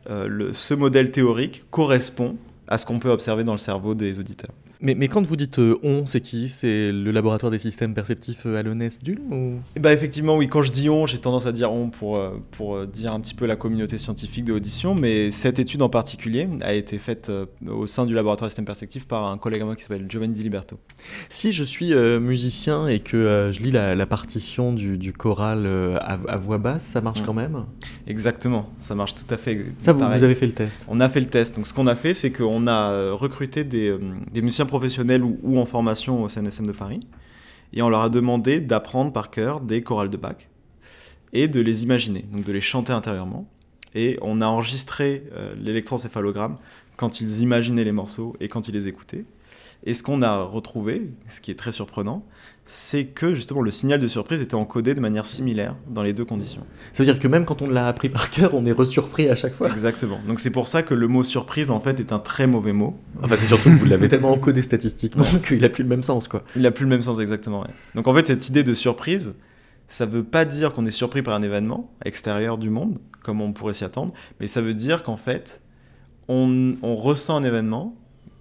[0.09, 4.53] euh, ce modèle théorique correspond à ce qu'on peut observer dans le cerveau des auditeurs.
[4.81, 6.49] Mais, quand vous dites euh, on, c'est qui?
[6.49, 9.79] C'est le laboratoire des systèmes perceptifs à l'ONES d'Ulm ou...
[9.79, 12.75] Ben, effectivement, oui, quand je dis on, j'ai tendance à dire on pour, euh, pour
[12.75, 16.47] euh, dire un petit peu la communauté scientifique de l'audition, mais cette étude en particulier
[16.61, 17.31] a été faite
[17.67, 20.33] au sein du laboratoire des systèmes perceptifs par un collègue à moi qui s'appelle Giovanni
[20.33, 20.77] Di Liberto.
[21.29, 25.65] Si je suis musicien et que je lis la, partition du, choral
[25.99, 27.25] à, voix basse, ça marche mm.
[27.25, 27.65] quand même?
[28.05, 29.65] Exactement, ça marche tout à fait.
[29.79, 31.55] Ça, vous, vous, avez fait le test On a fait le test.
[31.55, 33.95] Donc ce qu'on a fait, c'est qu'on a recruté des,
[34.31, 37.07] des musiciens professionnels ou, en formation au CNSM de Paris.
[37.73, 40.37] Et on leur a demandé d'apprendre par cœur des chorales de Bach
[41.33, 43.47] et de les imaginer, donc de les chanter intérieurement.
[43.95, 46.57] Et on a enregistré euh, l'électroencéphalogramme
[46.95, 49.25] quand ils imaginaient les morceaux et quand ils les écoutaient.
[49.85, 52.25] Et ce qu'on a retrouvé, ce qui est très surprenant,
[52.69, 56.25] c'est que justement le signal de surprise était encodé de manière similaire dans les deux
[56.25, 56.63] conditions.
[56.91, 59.35] Ça veut dire que même quand on l'a appris par cœur, on est resurpris à
[59.35, 59.71] chaque fois.
[59.71, 60.19] Exactement.
[60.27, 62.99] Donc c'est pour ça que le mot surprise en fait est un très mauvais mot.
[63.23, 66.27] Enfin c'est surtout que vous l'avez tellement encodé statistiquement qu'il a plus le même sens
[66.27, 66.43] quoi.
[66.57, 67.65] Il a plus le même sens exactement.
[67.95, 69.33] Donc en fait cette idée de surprise,
[69.87, 73.53] ça veut pas dire qu'on est surpris par un événement extérieur du monde comme on
[73.53, 75.61] pourrait s'y attendre, mais ça veut dire qu'en fait
[76.27, 77.95] on, on ressent un événement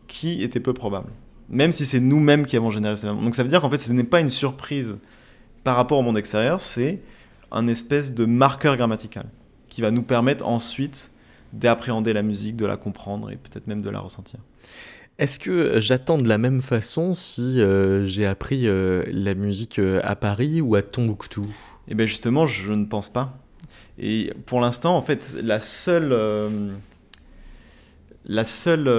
[0.08, 1.10] qui était peu probable
[1.48, 3.22] même si c'est nous-mêmes qui avons généré événement.
[3.22, 4.96] Donc ça veut dire qu'en fait, ce n'est pas une surprise
[5.64, 7.00] par rapport au monde extérieur, c'est
[7.50, 9.26] un espèce de marqueur grammatical
[9.68, 11.10] qui va nous permettre ensuite
[11.52, 14.40] d'appréhender la musique, de la comprendre et peut-être même de la ressentir.
[15.18, 20.00] Est-ce que j'attends de la même façon si euh, j'ai appris euh, la musique euh,
[20.04, 21.46] à Paris ou à Tombouctou?
[21.88, 23.38] Eh bien justement, je ne pense pas.
[23.98, 26.14] Et pour l'instant, en fait, la seule,
[28.26, 28.90] la seule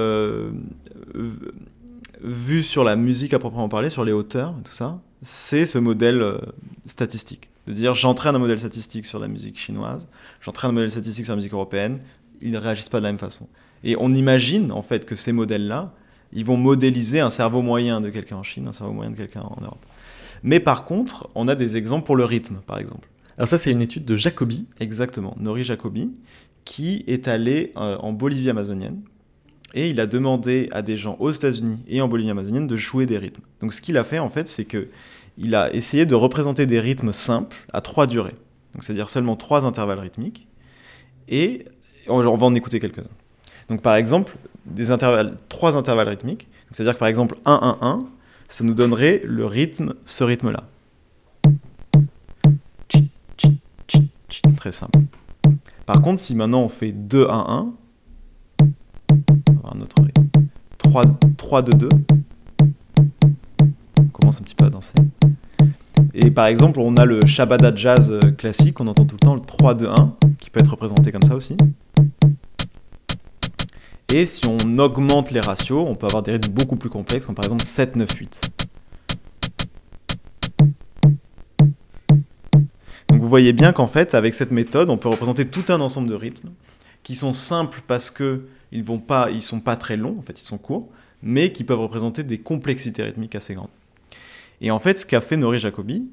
[2.21, 5.77] vu sur la musique à proprement parler, sur les hauteurs et tout ça, c'est ce
[5.77, 6.37] modèle euh,
[6.85, 7.49] statistique.
[7.67, 10.07] De dire j'entraîne un modèle statistique sur la musique chinoise,
[10.41, 11.99] j'entraîne un modèle statistique sur la musique européenne,
[12.41, 13.47] ils ne réagissent pas de la même façon.
[13.83, 15.93] Et on imagine en fait que ces modèles-là,
[16.33, 19.41] ils vont modéliser un cerveau moyen de quelqu'un en Chine, un cerveau moyen de quelqu'un
[19.41, 19.85] en Europe.
[20.43, 23.07] Mais par contre, on a des exemples pour le rythme, par exemple.
[23.37, 24.67] Alors ça, c'est une étude de Jacobi.
[24.79, 26.11] Exactement, Nori Jacobi,
[26.65, 29.01] qui est allé euh, en Bolivie amazonienne
[29.77, 33.05] et il a demandé à des gens aux États-Unis et en Bolivie amazonienne de jouer
[33.05, 33.43] des rythmes.
[33.61, 34.87] Donc ce qu'il a fait en fait, c'est que
[35.37, 38.33] il a essayé de représenter des rythmes simples à trois durées.
[38.73, 40.47] Donc c'est-à-dire seulement trois intervalles rythmiques.
[41.29, 41.65] Et
[42.07, 43.11] on va en écouter quelques-uns.
[43.69, 44.35] Donc par exemple,
[45.47, 46.47] trois intervalles rythmiques.
[46.71, 48.05] C'est-à-dire que par exemple 1-1-1,
[48.47, 50.63] ça nous donnerait le rythme, ce rythme-là.
[54.55, 55.01] Très simple.
[55.85, 56.91] Par contre, si maintenant on fait
[59.67, 59.95] 2-1-1, un autre
[60.77, 61.03] 3,
[61.37, 61.89] 3, 2, 2.
[63.99, 64.93] On commence un petit peu à danser.
[66.13, 69.35] Et par exemple, on a le Shabada jazz euh, classique, on entend tout le temps
[69.35, 71.55] le 3, 2, 1, qui peut être représenté comme ça aussi.
[74.13, 77.35] Et si on augmente les ratios, on peut avoir des rythmes beaucoup plus complexes, comme
[77.35, 78.51] par exemple 7, 9, 8.
[83.09, 86.07] Donc vous voyez bien qu'en fait, avec cette méthode, on peut représenter tout un ensemble
[86.07, 86.49] de rythmes
[87.03, 90.39] qui sont simples parce que ils vont pas, ils sont pas très longs, en fait,
[90.39, 90.89] ils sont courts,
[91.21, 93.69] mais qui peuvent représenter des complexités rythmiques assez grandes.
[94.61, 96.09] Et en fait, ce qu'a fait Nori Jacobi,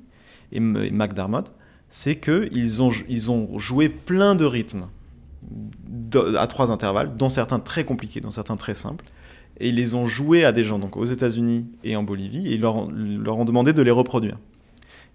[0.53, 1.53] et, McDermott,
[1.89, 4.87] c'est qu'ils ont, ils ont joué plein de rythmes
[6.39, 9.05] à trois intervalles, dont certains très compliqués, dont certains très simples,
[9.61, 12.55] et ils les ont joués à des gens donc aux États-Unis et en Bolivie, et
[12.55, 12.77] ils leur
[13.39, 14.39] ont demandé de les reproduire.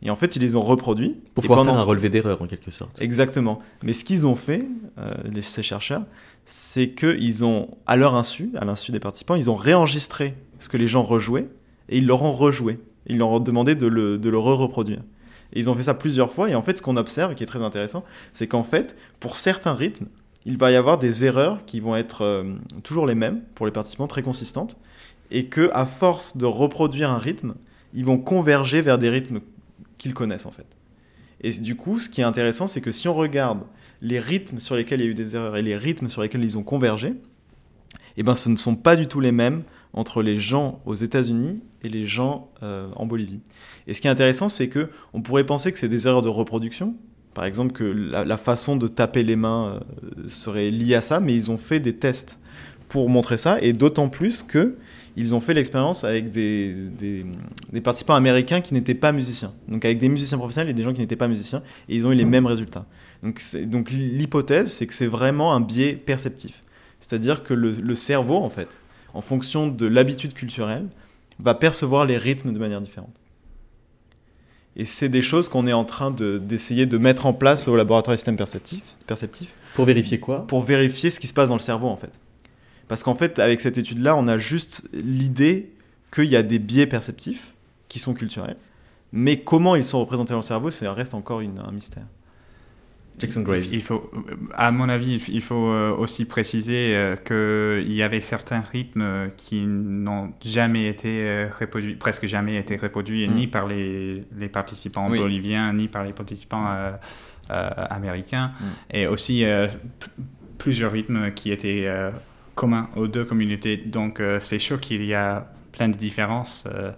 [0.01, 1.17] Et en fait, ils les ont reproduits.
[1.33, 3.01] Pour pouvoir faire un relevé d'erreur, en quelque sorte.
[3.01, 3.59] Exactement.
[3.83, 4.65] Mais ce qu'ils ont fait,
[4.97, 6.03] euh, ces chercheurs,
[6.45, 10.77] c'est qu'ils ont, à leur insu, à l'insu des participants, ils ont réenregistré ce que
[10.77, 11.47] les gens rejouaient,
[11.89, 12.79] et ils leur ont rejoué.
[13.07, 15.01] Ils leur ont demandé de le, de le re-reproduire.
[15.53, 17.47] Et ils ont fait ça plusieurs fois, et en fait, ce qu'on observe, qui est
[17.47, 20.05] très intéressant, c'est qu'en fait, pour certains rythmes,
[20.45, 23.71] il va y avoir des erreurs qui vont être euh, toujours les mêmes pour les
[23.71, 24.77] participants, très consistantes,
[25.31, 27.55] et que à force de reproduire un rythme,
[27.93, 29.41] ils vont converger vers des rythmes
[29.99, 30.65] qu'ils connaissent en fait.
[31.41, 33.62] Et du coup, ce qui est intéressant, c'est que si on regarde
[34.01, 36.43] les rythmes sur lesquels il y a eu des erreurs et les rythmes sur lesquels
[36.43, 37.13] ils ont convergé,
[38.17, 41.62] eh ben, ce ne sont pas du tout les mêmes entre les gens aux États-Unis
[41.83, 43.41] et les gens euh, en Bolivie.
[43.88, 46.29] Et ce qui est intéressant, c'est que on pourrait penser que c'est des erreurs de
[46.29, 46.95] reproduction,
[47.33, 49.79] par exemple que la, façon de taper les mains
[50.17, 52.39] euh, serait liée à ça, mais ils ont fait des tests
[52.89, 54.77] pour montrer ça, et d'autant plus que
[55.19, 56.73] ils ont fait l'expérience avec des,
[57.73, 59.53] des, participants américains qui n'étaient pas musiciens.
[59.67, 62.12] Donc avec des musiciens professionnels et des gens qui n'étaient pas musiciens, et ils ont
[62.13, 62.86] eu les mêmes résultats.
[63.21, 66.63] Donc, donc l'hypothèse, c'est que c'est vraiment un biais perceptif.
[67.01, 68.82] C'est-à-dire que le, le, cerveau, en fait,
[69.13, 70.88] en fonction de l'habitude culturelle,
[71.39, 73.15] va percevoir les rythmes de manière différente.
[74.77, 78.13] Et c'est des choses qu'on est en train d'essayer de, mettre en place au laboratoire
[78.13, 78.95] des systèmes perceptifs.
[79.05, 80.47] perceptifs pour vérifier quoi?
[80.47, 82.19] Pour vérifier ce qui se passe dans le cerveau, en fait.
[82.89, 85.71] Parce qu'en fait, avec cette étude-là, on a juste l'idée
[86.12, 87.54] qu'il y a des biais perceptifs
[87.88, 88.58] qui sont culturels.
[89.13, 92.04] Mais comment ils sont représentés dans le cerveau, ça reste encore un mystère.
[93.19, 93.65] Jackson Graves.
[93.71, 94.10] Il faut,
[94.56, 99.65] à mon avis, il faut euh, aussi préciser euh, qu'il y avait certains rythmes qui
[99.65, 103.34] n'ont jamais été euh, reproduits, presque jamais été reproduits, mm.
[103.34, 106.67] ni par les, participants boliviens, ni par les participants
[107.49, 108.54] américains.
[108.60, 108.95] Mm.
[108.95, 109.43] Et aussi
[110.58, 111.88] plusieurs rythmes qui étaient
[112.59, 113.77] commun aux deux communautés.
[113.77, 116.91] Donc euh, c'est sûr qu'il y a plein de différences euh,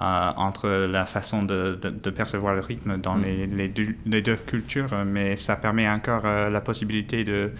[0.00, 3.22] euh, entre la façon de, de, percevoir le rythme dans mm.
[3.22, 7.52] les, les, deux, les, deux, cultures, mais ça permet encore la possibilité de,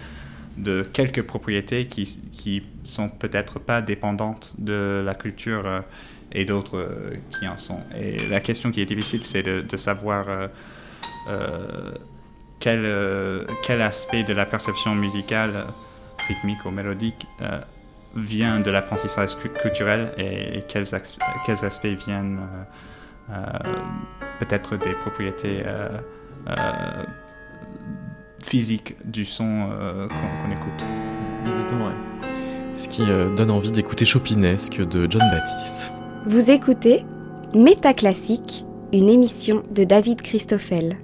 [0.56, 5.84] de quelques propriétés qui, qui sont peut-être pas dépendantes de la culture
[6.32, 6.90] et d'autres
[7.30, 7.80] qui en sont.
[7.97, 10.26] Et la question qui est difficile, c'est de, de, savoir
[12.59, 15.66] quel, quel aspect de la perception musicale
[16.27, 17.61] rythmique ou mélodique euh,
[18.14, 20.87] vient de l'apprentissage culturel et, quels,
[21.45, 22.41] quels, aspects viennent
[23.31, 23.74] euh, euh,
[24.41, 25.62] peut-être des propriétés
[28.43, 29.68] physiques du son
[30.09, 30.85] qu'on écoute.
[31.47, 31.91] Exactement,
[32.77, 33.05] Ce qui
[33.37, 35.91] donne envie d'écouter Chopinesque de John Baptiste.
[36.27, 37.05] Vous écoutez
[37.55, 40.97] Métaclassique, une émission de David Christoffel.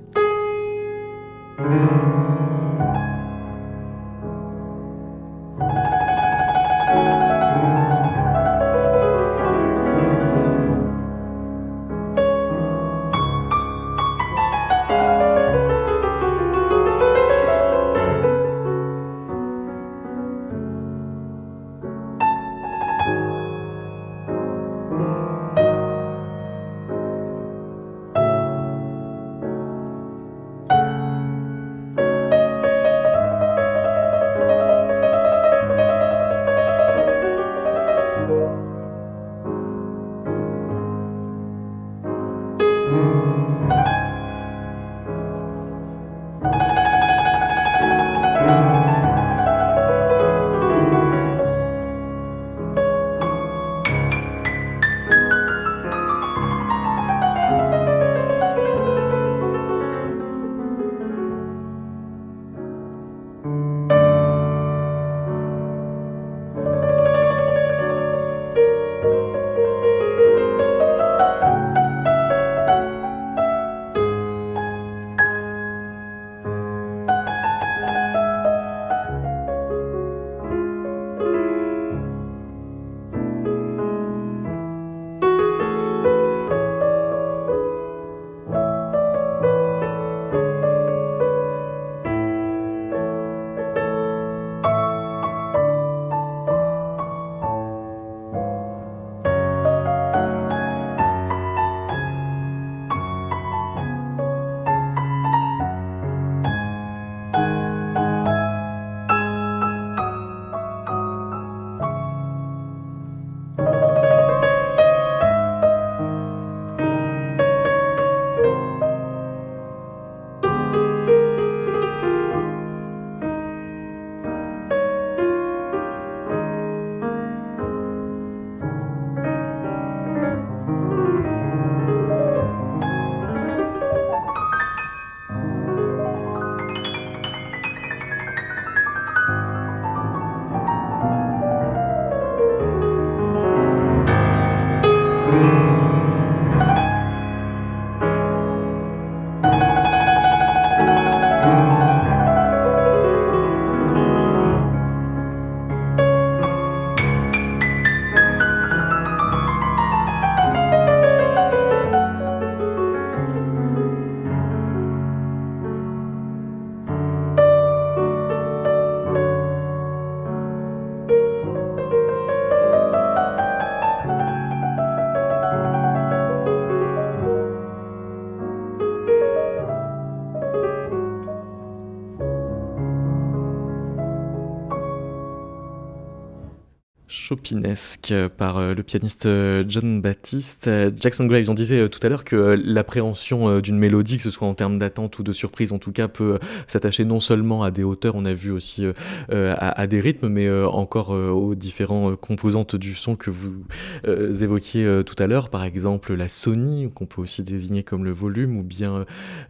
[187.33, 190.71] Chopinesque par euh, le pianiste euh, John Baptiste.
[191.01, 194.53] Jackson Graves, on disait tout à l'heure que l'appréhension d'une mélodie, que ce soit en
[194.53, 198.17] termes d'attente ou de surprise, en tout cas, peut s'attacher non seulement à des hauteurs,
[198.17, 198.85] on a vu aussi
[199.31, 203.65] à, des rythmes, mais encore aux différentes composantes du son que vous
[204.05, 208.59] évoquiez tout à l'heure, par exemple la Sony, qu'on peut aussi désigner comme le volume,
[208.59, 209.05] ou bien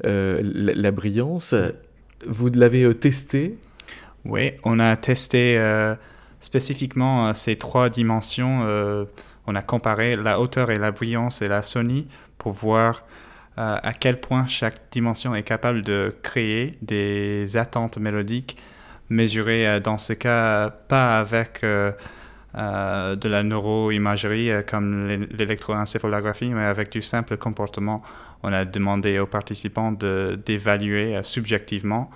[0.04, 1.54] la, brillance.
[2.26, 3.58] Vous l'avez testé?
[4.24, 5.58] Oui, on a testé
[6.42, 9.04] spécifiquement euh, ces trois dimensions, euh,
[9.46, 13.04] on a comparé la hauteur et la brillance et la Sony pour voir
[13.58, 18.58] euh, à quel point chaque dimension est capable de créer des attentes mélodiques
[19.08, 27.36] mesurées dans ce cas pas avec de la neuroimagerie comme l'électroencéphalographie, mais avec du simple
[27.36, 28.02] comportement.
[28.42, 32.10] On a demandé aux participants d'évaluer subjectivement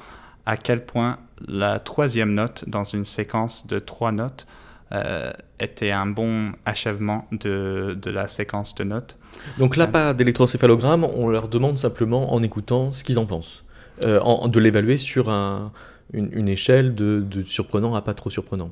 [0.47, 4.47] à quel point la troisième note dans une séquence de trois notes
[4.93, 9.19] euh, était un bon achèvement de, de, la séquence de notes.
[9.59, 13.65] Donc là, pas d'électroencéphalogramme, on leur demande simplement en écoutant ce qu'ils en pensent,
[14.05, 15.73] euh, en, de l'évaluer sur un,
[16.13, 18.71] une, échelle de, de, surprenant à pas trop surprenant.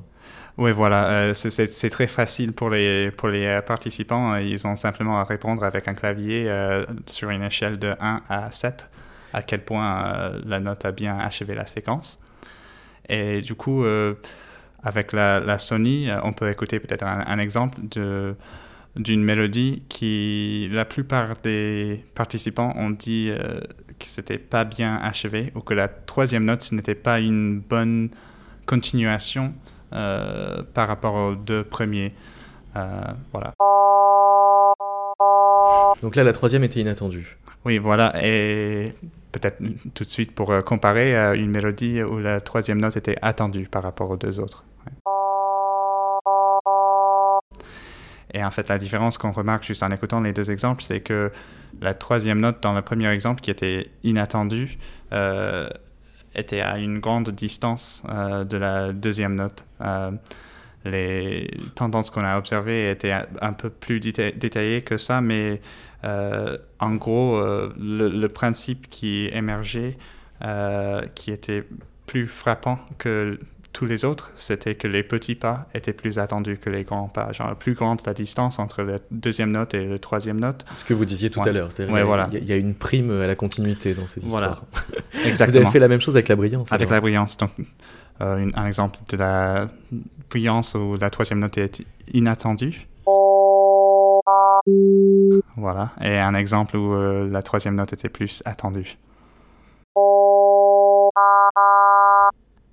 [0.57, 4.37] Oui, voilà, euh, c'est très facile pour les, pour les participants.
[4.37, 6.49] Ils ont simplement à répondre avec un clavier
[7.07, 8.87] sur une échelle de 1 à 7
[9.35, 12.19] à quel point la note a bien achevé la séquence.
[13.09, 14.15] Et du coup, euh,
[14.83, 18.35] avec la, Sony, euh, on peut écouter peut-être un, exemple de
[18.95, 23.59] d'une mélodie qui la plupart des participants ont dit euh,
[23.99, 28.09] que c'était pas bien achevé ou que la troisième note n'était pas une bonne
[28.65, 29.53] continuation
[29.91, 32.13] par rapport aux deux premiers.
[32.73, 33.53] voilà.
[36.01, 37.37] Donc là, la troisième était inattendue.
[37.65, 38.13] Oui, voilà.
[38.23, 38.93] Et
[39.35, 39.57] peut-être
[39.93, 43.67] tout de suite pour euh, comparer à une mélodie où la troisième note était attendue
[43.67, 44.63] par rapport aux deux autres.
[48.33, 51.31] Et en fait, la différence qu'on remarque juste en écoutant les deux exemples, c'est que
[51.81, 54.77] la troisième note dans le premier exemple, qui était inattendue,
[55.13, 55.69] euh,
[56.33, 59.65] était à une grande distance euh, de la deuxième note.
[60.85, 65.59] les tendances qu'on a observées étaient un peu plus détaillées que ça, mais euh,
[66.79, 69.97] en gros, euh, le, principe qui émergeait,
[70.43, 71.63] euh, qui était
[72.05, 73.39] plus frappant que
[73.73, 77.31] tous les autres, c'était que les petits pas étaient plus attendus que les grands pas.
[77.33, 80.65] Genre, plus grande la distance entre la deuxième note et la troisième note.
[80.77, 82.29] Ce que vous disiez tout à l'heure, c'est ouais, voilà.
[82.31, 84.63] il y, a une prime à la continuité dans ces histoires.
[85.25, 85.59] Exactement.
[85.59, 86.71] vous avez fait la même chose avec la brillance.
[86.71, 87.35] Avec la brillance.
[87.35, 87.51] Donc,
[88.21, 89.67] un exemple de la
[90.29, 91.83] brillance où la troisième note est
[92.13, 92.87] inattendue.
[95.57, 95.91] Voilà.
[96.01, 98.97] Et un exemple où euh, la troisième note était plus attendue.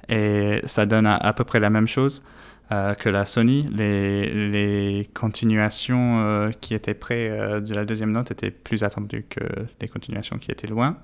[0.09, 2.25] Et ça donne à, peu près la même chose
[2.71, 3.69] euh, que la Sony.
[3.73, 7.29] Les, les continuations euh, qui étaient près
[7.61, 9.41] de la deuxième note étaient plus attendues que
[9.81, 10.97] les continuations qui étaient loin.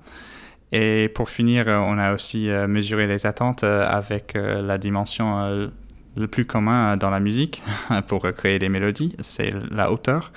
[0.71, 5.71] Et pour finir, on a aussi mesuré les attentes avec la dimension
[6.15, 7.63] le plus commun dans la musique
[8.07, 10.31] pour créer des mélodies, c'est la hauteur.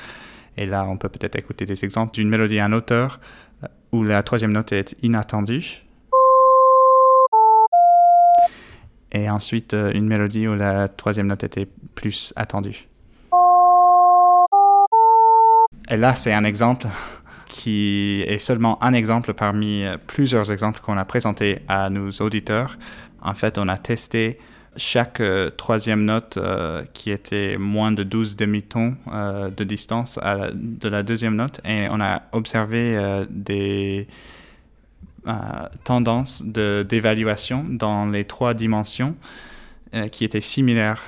[0.57, 3.21] Et là, on peut peut-être écouter des exemples d'une mélodie à un auteur
[3.63, 5.83] euh, où la troisième note est inattendue.
[9.13, 12.89] Et ensuite, euh, une mélodie où la troisième note était plus attendue.
[15.89, 16.87] Et là, c'est un exemple
[17.47, 22.79] qui est seulement un exemple parmi euh, plusieurs exemples qu'on a présentés à nos auditeurs.
[23.23, 24.39] En fait, on a testé
[24.77, 30.19] chaque euh, troisième note euh, qui était moins de 12 demi-tons euh, de distance
[30.55, 31.61] de la deuxième note.
[31.65, 34.07] Et on a observé des
[35.85, 39.15] tendances d'évaluation dans les trois dimensions
[40.11, 41.01] qui étaient similaires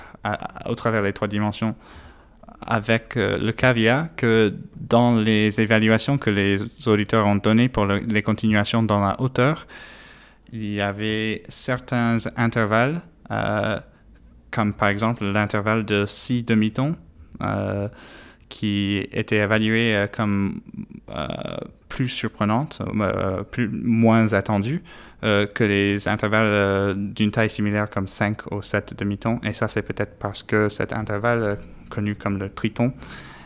[0.67, 1.75] au travers des trois dimensions
[2.65, 8.85] avec le caveat que dans les évaluations que les auditeurs ont données pour les continuations
[8.85, 9.67] dans la hauteur,
[10.53, 13.01] il y avait certains intervalles
[13.31, 13.81] euh,
[14.51, 16.97] comme par exemple l'intervalle de 6 demi-tons,
[17.43, 17.89] euh,
[18.49, 20.61] qui était évalué euh, comme
[21.89, 22.83] plus surprenante,
[23.51, 24.83] plus, moins attendue
[25.23, 29.41] que les intervalles d'une taille similaire comme 5 ou 7 demi-tons.
[29.43, 31.59] Et ça, c'est peut-être parce que cet intervalle,
[31.89, 32.93] connu comme le triton,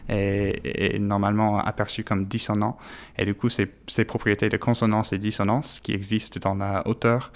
[0.08, 2.78] est, normalement aperçu comme dissonant.
[3.16, 7.32] Et du coup, ces, ces, propriétés de consonance et dissonance qui existent dans la hauteur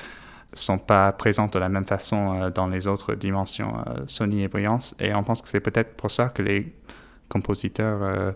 [0.55, 4.49] sont pas présentes de la même façon euh, dans les autres dimensions euh, Sony et
[4.49, 4.95] brillance.
[5.01, 6.75] Et on pense que c'est peut-être pour ça que les
[7.29, 8.33] compositeurs euh,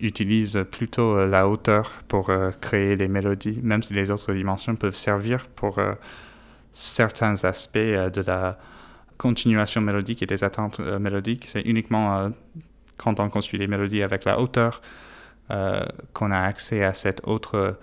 [0.00, 2.32] utilisent plutôt la hauteur pour
[2.62, 5.78] créer les mélodies, même si les autres dimensions peuvent servir pour
[6.72, 8.56] certains aspects de la
[9.18, 11.44] continuations mélodiques et des attentes mélodiques.
[11.46, 12.30] C'est uniquement
[12.96, 14.80] quand on construit les mélodies avec la hauteur
[16.14, 17.76] qu'on a accès à cette autre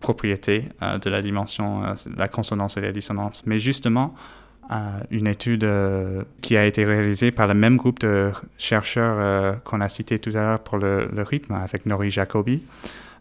[0.00, 1.82] propriété de la dimension,
[2.16, 3.44] la consonance et la dissonance.
[3.46, 4.14] Mais justement,
[5.10, 5.68] une étude
[6.40, 10.40] qui a été réalisée par le même groupe de chercheurs qu'on a cité tout à
[10.40, 12.62] l'heure pour le, rythme avec Nori Jacobi,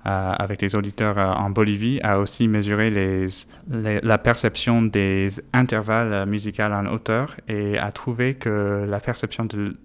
[0.08, 3.28] euh, avec les auditeurs euh, en Bolivie, a aussi mesuré les,
[3.70, 9.78] la perception des intervalles musicaux en hauteur et a trouvé que la perception de,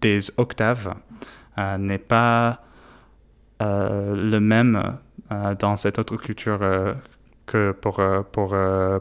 [0.00, 0.92] des octaves
[1.58, 2.60] euh, n'est pas
[3.64, 4.96] le même
[5.58, 6.60] dans cette autre culture
[7.46, 8.00] que pour,
[8.32, 8.56] pour,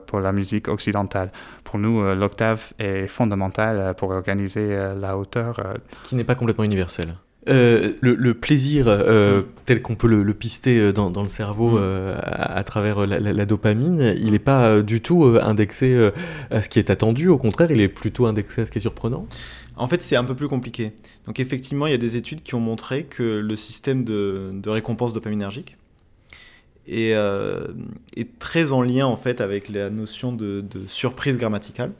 [0.05, 1.32] pour la musique occidentale.
[1.63, 5.59] Pour nous, l'octave est fondamentale pour organiser la hauteur.
[5.89, 7.15] Ce qui n'est pas complètement universel.
[7.49, 12.15] Euh, le, plaisir euh, tel qu'on peut le, pister euh, dans, le cerveau mm.
[12.23, 16.11] à, travers la, dopamine, il n'est pas du tout indexé
[16.51, 18.82] à ce qui est attendu, au contraire, il est plutôt indexé à ce qui est
[18.82, 19.25] surprenant
[19.75, 20.93] En fait, c'est un peu plus compliqué.
[21.25, 25.13] Donc effectivement, il y a des études qui ont montré que le système de, récompense
[25.13, 25.77] dopaminergique
[26.88, 27.15] est,
[28.15, 31.91] est, très en lien en fait avec la notion de, de surprise grammaticale.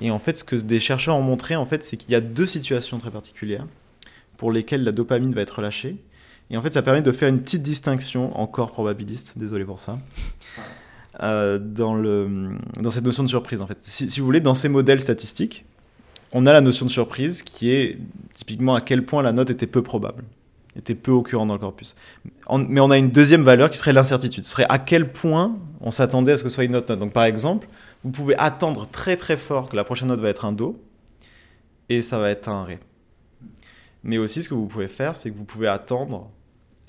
[0.00, 2.20] Et en fait, ce que des chercheurs ont montré, en fait, c'est qu'il y a
[2.20, 3.66] deux situations très particulières
[4.36, 5.96] pour lesquels la dopamine va être relâchée.
[6.50, 9.98] Et en fait, ça permet de faire une petite distinction, encore probabiliste, désolé pour ça,
[11.22, 13.60] euh, dans, le, dans cette notion de surprise.
[13.60, 13.78] En fait.
[13.82, 15.64] Si, vous voulez, dans ces modèles statistiques,
[16.32, 17.98] on a la notion de surprise qui est
[18.34, 20.24] typiquement à quel point la note était peu probable,
[20.76, 21.96] était peu occurrente dans le corpus.
[22.68, 25.90] mais on a une deuxième valeur qui serait l'incertitude, ce serait à quel point on
[25.90, 26.98] s'attendait à ce que ce soit une note note.
[26.98, 27.68] Donc par exemple,
[28.04, 30.80] vous pouvez attendre très très fort que la prochaine note va être un Do,
[31.88, 32.78] et ça va être un Ré.
[34.02, 36.30] Mais aussi, ce que vous pouvez faire, c'est que vous pouvez attendre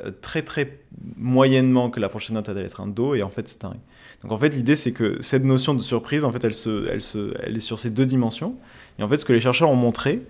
[0.06, 0.80] euh, très très
[1.18, 3.80] moyennement que la prochaine note allait être un Do, et en fait, c'est un Ré.
[4.22, 7.02] Donc en fait, l'idée, c'est que cette notion de surprise, en fait, elle, se, elle,
[7.02, 8.56] se, elle est sur ces deux dimensions.
[9.00, 10.22] Et en fait, ce que les chercheurs ont montré,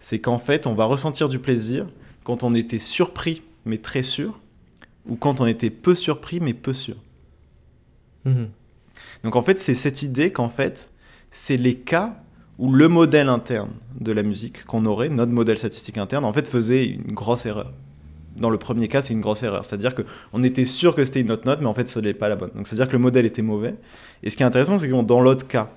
[0.00, 1.86] c'est qu'en fait, on va ressentir du plaisir
[2.28, 4.38] quand on était surpris, mais très sûr,
[5.06, 6.96] ou quand on était peu surpris, mais peu sûr.
[8.26, 8.50] Mhm.
[9.24, 10.90] Donc en fait, c'est cette idée qu'en fait,
[11.30, 12.20] c'est les cas
[12.58, 16.46] où le modèle interne de la musique qu'on aurait, notre modèle statistique interne, en fait
[16.46, 17.72] faisait une grosse erreur.
[18.36, 19.64] Dans le premier cas, c'est une grosse erreur.
[19.64, 22.28] C'est-à-dire qu'on était sûr que c'était une autre note, mais en fait, ce n'est pas
[22.28, 22.50] la bonne.
[22.54, 23.74] Donc, c'est-à-dire que le modèle était mauvais.
[24.22, 25.70] Et ce qui est intéressant, c'est que dans l'autre cas,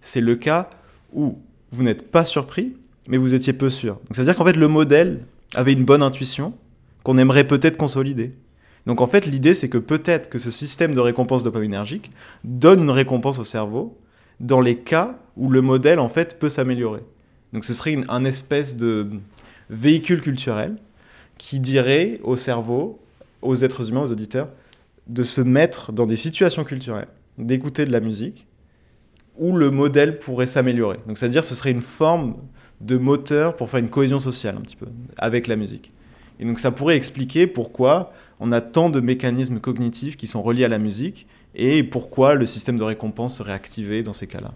[0.00, 0.68] c'est le cas
[1.12, 1.38] où
[1.70, 2.74] vous n'êtes pas surpris,
[3.06, 3.94] mais vous étiez peu sûr.
[3.94, 5.20] Donc, ça veut dire qu'en fait, le modèle
[5.54, 6.54] avait une bonne intuition
[7.02, 8.34] qu'on aimerait peut-être consolider.
[8.86, 12.10] Donc, en fait, l'idée, c'est que peut-être que ce système de récompense dopaminergique
[12.44, 13.98] donne une récompense au cerveau
[14.40, 17.02] dans les cas où le modèle en fait peut s'améliorer.
[17.52, 19.08] Donc ce serait un espèce de
[19.70, 20.76] véhicule culturel
[21.38, 23.00] qui dirait au cerveau,
[23.42, 24.48] aux êtres humains, aux auditeurs,
[25.06, 28.46] de se mettre dans des situations culturelles, d'écouter de la musique,
[29.36, 30.98] où le modèle pourrait s'améliorer.
[31.06, 32.36] Donc c'est-à-dire ce serait une forme
[32.84, 35.92] de moteur pour faire une cohésion sociale un petit peu avec la musique.
[36.40, 40.64] Et donc ça pourrait expliquer pourquoi on a tant de mécanismes cognitifs qui sont reliés
[40.64, 44.52] à la musique et pourquoi le système de récompense serait activé dans ces cas-là.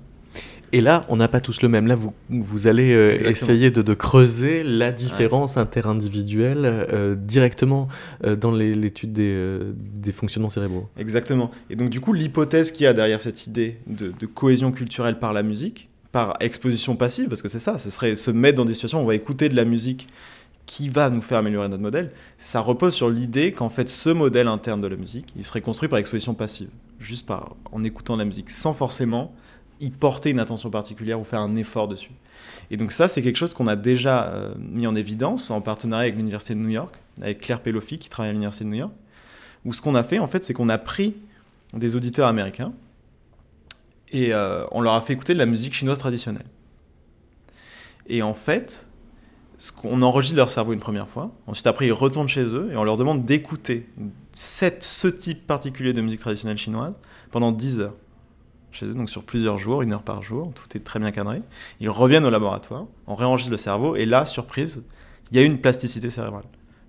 [0.72, 1.86] Et là, on n'a pas tous le même.
[1.86, 7.88] Là, vous, vous allez euh, essayer de, creuser la différence interindividuelle euh, directement
[8.26, 10.86] euh, dans l'étude des, des, fonctionnements cérébraux.
[10.98, 11.50] Exactement.
[11.70, 15.18] Et donc, du coup, l'hypothèse qu'il y a derrière cette idée de, de, cohésion culturelle
[15.18, 18.64] par la musique, par exposition passive, parce que c'est ça, ce serait se mettre dans
[18.64, 20.08] des situations où on va écouter de la musique
[20.66, 24.48] qui va nous faire améliorer notre modèle, ça repose sur l'idée qu'en fait ce modèle
[24.48, 26.68] interne de la musique, il serait construit par exposition passive,
[27.00, 29.34] juste par en écoutant la musique, sans forcément
[29.80, 32.10] y porter une attention particulière ou faire un effort dessus.
[32.70, 36.04] Et donc ça, c'est quelque chose qu'on a déjà euh, mis en évidence en partenariat
[36.04, 38.92] avec l'Université de New York, avec Claire Pelofi qui travaille à l'Université de New York,
[39.64, 41.14] où ce qu'on a fait en fait, c'est qu'on a pris
[41.72, 42.72] des auditeurs américains
[44.10, 46.46] et euh, on leur a fait écouter de la musique chinoise traditionnelle.
[48.06, 48.88] Et en fait,
[49.84, 52.84] on enregistre leur cerveau une première fois, ensuite après ils retournent chez eux et on
[52.84, 53.88] leur demande d'écouter
[54.32, 56.94] ce type particulier de musique traditionnelle chinoise
[57.30, 57.94] pendant 10 heures
[58.70, 61.42] chez eux, donc sur plusieurs jours, une heure par jour, tout est très bien cadré.
[61.80, 64.82] Ils reviennent au laboratoire, on réenregistre le cerveau et là, surprise,
[65.30, 66.44] il y a une plasticité cérébrale.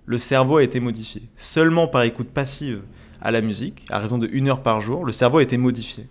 [0.06, 1.22] Le cerveau a été modifié.
[1.36, 2.82] Seulement par écoute passive
[3.20, 6.06] à la musique, à raison de une heure par jour, le cerveau a été modifié.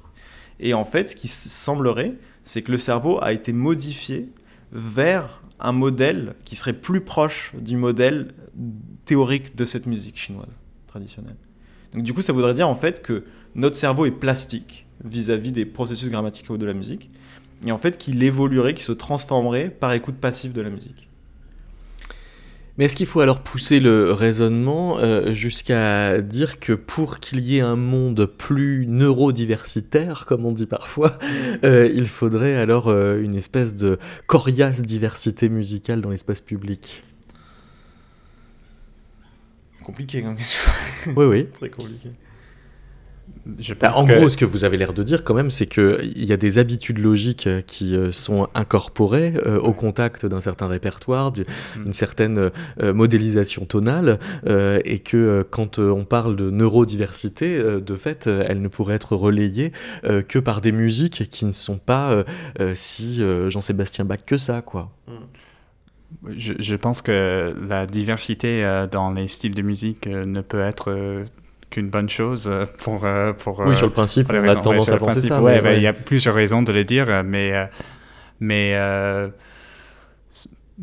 [0.60, 4.30] Et en fait, ce qui semblerait, c'est que le cerveau a été modifié
[4.72, 8.34] vers un modèle qui serait plus proche du modèle
[9.06, 10.58] théorique de cette musique chinoise
[10.88, 11.38] traditionnelle.
[11.94, 15.66] Donc du coup, ça voudrait dire en fait que notre cerveau est plastique vis-à-vis des
[15.66, 17.10] processus grammaticaux de la musique,
[17.66, 21.09] et en fait qu'il évoluerait, qu'il se transformerait par écoute passive de la musique.
[22.80, 27.58] Mais est-ce qu'il faut alors pousser le raisonnement euh, jusqu'à dire que pour qu'il y
[27.58, 31.20] ait un monde plus neurodiversitaire, comme on dit parfois,
[31.66, 37.04] euh, il faudrait alors euh, une espèce de coriace diversité musicale dans l'espace public?
[39.84, 40.72] Compliqué comme question.
[41.18, 41.48] Oui, oui.
[41.60, 42.12] Très compliqué.
[43.58, 45.50] Je Bah, pense en que- gros, ce que vous avez l'air de dire quand même,
[45.50, 50.26] c'est qu'il y a des habitudes logiques euh, qui euh, sont incorporées euh, au contact
[50.26, 51.42] d'un certain répertoire, du-
[51.78, 51.84] Mm.
[51.84, 57.80] d'une certaine euh, modélisation tonale, euh, et que quand euh, on parle de neurodiversité, euh,
[57.80, 59.72] de fait, elle ne pourrait être relayée
[60.06, 62.24] euh, que par des musiques qui ne sont pas
[62.74, 64.92] si euh, Jean-Sébastien Bach que ça, quoi.
[66.36, 70.62] Je, je pense que la diversité euh, dans les styles de musique euh, ne peut
[70.62, 71.24] être euh,
[71.70, 74.44] qu'une bonne chose euh, pour, euh, pour, oui, euh, sur le principe, pour les on
[74.44, 75.42] a raisons- ouais, tendance à penser principe, ça.
[75.42, 75.82] ouais, Il ouais.
[75.82, 77.66] y a plusieurs raisons de le dire, euh, mais, euh,
[78.40, 79.28] mais euh,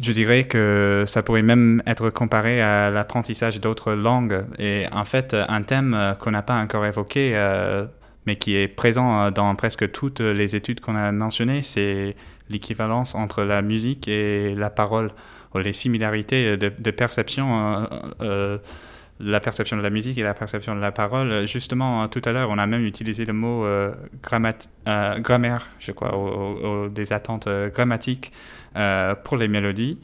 [0.03, 4.45] je dirais que ça pourrait même être comparé à l'apprentissage d'autres langues.
[4.59, 7.87] Et en fait, un thème euh, qu'on n'a pas encore évoqué, euh,
[8.26, 12.14] mais qui est présent euh, dans presque toutes les études qu'on a mentionnées, c'est
[12.51, 15.11] l'équivalence entre la musique et la parole,
[15.55, 17.47] ou les similarités de, de perception.
[17.82, 17.87] euh,
[18.20, 18.59] euh,
[19.19, 21.47] la perception de la musique et la perception de la parole.
[21.47, 23.95] Justement, tout à l'heure, on a même utilisé le mot euh,
[24.87, 28.33] euh, grammaire, je crois, des attentes euh, grammatiques
[28.77, 29.99] euh, pour les mélodies.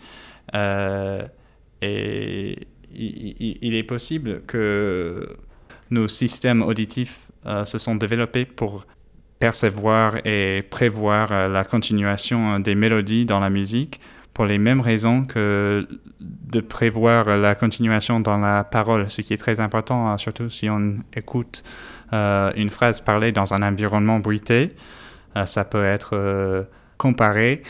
[1.83, 5.37] Et il, est possible que
[5.91, 7.31] nos systèmes auditifs
[7.65, 8.87] se sont développés pour
[9.39, 13.99] percevoir et prévoir la continuation des mélodies dans la musique
[14.35, 15.87] pour les mêmes raisons que
[16.21, 20.71] de prévoir la continuation dans la parole, ce qui est très important, hein, surtout si
[20.71, 21.63] on écoute
[22.13, 24.75] euh, une phrase parlée dans un environnement bruité.
[25.37, 26.63] Euh, ça peut être euh,
[26.99, 27.63] comparé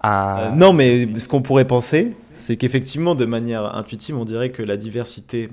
[0.00, 0.52] à...
[0.54, 4.76] Non, mais ce qu'on pourrait penser, c'est qu'effectivement, de manière intuitive, on dirait que la
[4.76, 5.50] diversité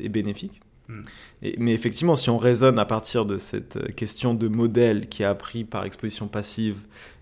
[0.00, 0.60] est bénéfique.
[0.88, 1.00] Mm.
[1.42, 5.26] Et- mais effectivement, si on raisonne à partir de cette question de modèle qui est
[5.26, 6.76] appris par exposition passive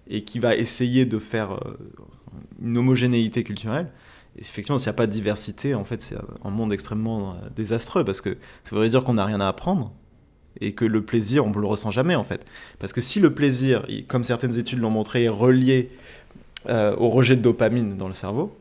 [0.08, 1.60] et qui va essayer de faire
[2.62, 3.88] une homogénéité culturelle,
[4.36, 7.48] et effectivement, s'il n'y a pas de diversité, en fait, c'est un monde extrêmement euh,
[7.54, 9.92] désastreux parce que ça voudrait dire qu'on n'a rien à apprendre
[10.60, 12.44] et que le plaisir, on ne le ressent jamais en fait.
[12.78, 15.90] Parce que si le plaisir, comme certaines études l'ont montré, est relié
[16.68, 18.56] euh, au rejet de dopamine dans le cerveau,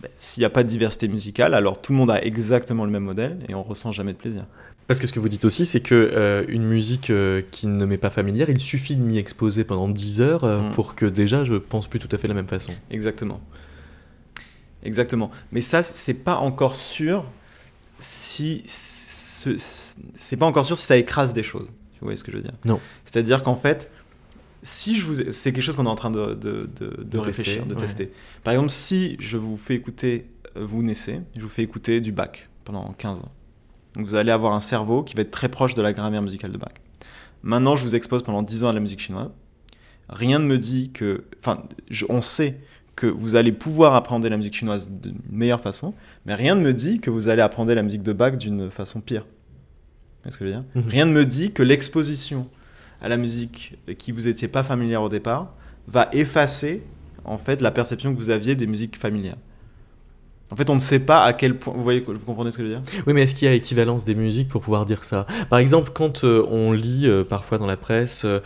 [0.00, 2.90] ben, s'il n'y a pas de diversité musicale, alors tout le monde a exactement le
[2.90, 4.44] même modèle et on ressent jamais de plaisir.
[4.88, 7.84] Parce que ce que vous dites aussi, c'est que euh, une musique euh, qui ne
[7.84, 10.72] m'est pas familière, il suffit de m'y exposer pendant 10 heures euh, Mm.
[10.72, 12.72] pour que déjà je pense plus tout à fait de la même façon.
[12.90, 13.40] Exactement.
[14.82, 15.30] Exactement.
[15.52, 17.24] Mais ça, c'est pas encore sûr
[17.98, 19.56] si ce-
[20.14, 21.66] c'est pas encore sûr si ça écrase des choses.
[22.00, 22.54] Vous voyez ce que je veux dire?
[22.64, 22.80] Non.
[23.04, 23.90] C'est-à-dire qu'en fait,
[24.62, 27.54] si je vous, c'est quelque chose qu'on est en train de, de, de- de réfléchir,
[27.64, 27.80] tester, de ouais.
[27.80, 28.12] tester.
[28.44, 30.26] Par exemple, si je vous fais écouter,
[30.56, 33.32] vous naissez, je vous fais écouter du Bach pendant 15 ans.
[33.98, 36.52] Donc vous allez avoir un cerveau qui va être très proche de la grammaire musicale
[36.52, 36.72] de Bach.
[37.42, 39.30] Maintenant, je vous expose pendant 10 ans à la musique chinoise.
[40.08, 41.24] Rien ne me dit que.
[41.40, 42.60] Enfin, je- on sait
[42.96, 45.94] que vous allez pouvoir apprendre la musique chinoise d'une meilleure façon,
[46.26, 49.00] mais rien ne me dit que vous allez apprendre la musique de Bach d'une façon
[49.00, 49.22] pire.
[49.22, 50.64] Vous voyez ce que je veux dire?
[50.74, 50.88] Mhm.
[50.88, 52.48] Rien ne me dit que l'exposition
[53.00, 55.54] à la musique qui vous étiez pas familière au départ
[55.86, 56.82] va effacer
[57.24, 59.36] en fait la perception que vous aviez des musiques familières.
[60.50, 61.74] En fait, on ne sait pas à quel point.
[61.76, 62.82] Vous voyez, vous comprenez ce que je veux dire?
[63.06, 65.26] Oui, mais est-ce qu'il y a équivalence des musiques pour pouvoir dire ça?
[65.50, 68.40] Par exemple, quand euh, on lit euh, parfois dans la presse euh,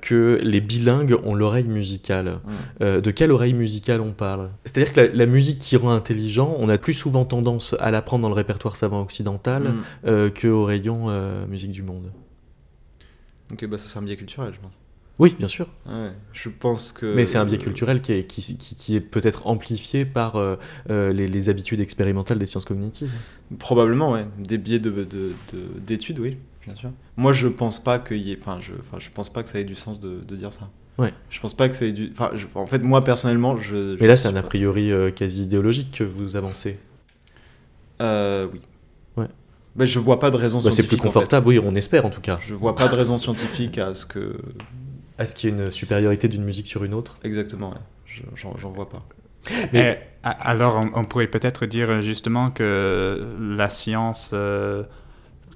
[0.00, 2.50] que les bilingues ont l'oreille musicale, Mm.
[2.82, 4.50] euh, de quelle oreille musicale on parle?
[4.64, 8.00] C'est-à-dire que la, la musique qui rend intelligent, on a plus souvent tendance à la
[8.00, 9.82] prendre dans le répertoire savant occidental Mm.
[10.06, 11.08] euh, que au rayon
[11.48, 12.12] musique du monde.
[13.52, 14.78] Ok, bah ça c'est un biais culturel, je pense.
[15.20, 15.68] Oui, bien sûr.
[15.86, 17.14] Ouais, je pense que.
[17.14, 20.56] Mais c'est un biais culturel qui est, qui, qui- qui est peut-être amplifié par euh,
[20.88, 23.12] euh, les, les habitudes expérimentales des sciences cognitives.
[23.58, 24.26] Probablement, ouais.
[24.38, 25.34] Des biais de, de- de-
[25.86, 26.90] d'études, oui, bien sûr.
[27.18, 28.38] Moi, je pense pas qu'il y ait.
[28.40, 30.70] Enfin, je, enfin, je pense pas que ça ait du sens de, de dire ça.
[30.98, 31.12] Ouais.
[31.28, 32.10] Je pense pas que ça ait du.
[32.12, 33.96] Enfin, je- en fait, moi personnellement, je.
[33.96, 36.78] je Mais là, c'est un a priori euh, quasi idéologique que vous avancez.
[38.00, 38.60] Euh, oui.
[39.18, 39.28] Ouais.
[39.76, 41.06] Bah, je vois pas de raison Bah, c'est plus en fait.
[41.08, 42.38] confortable, oui, on espère en tout cas.
[42.42, 44.36] Je vois pas de raison scientifique à ce que.
[45.20, 47.76] Est-ce qu'il y a une supériorité d'une musique sur une autre Exactement, ouais.
[48.06, 49.02] Je- J'en, vois pas.
[49.72, 54.82] Mais- Eh, alors, on, on pourrait peut-être dire euh, justement que la science, euh,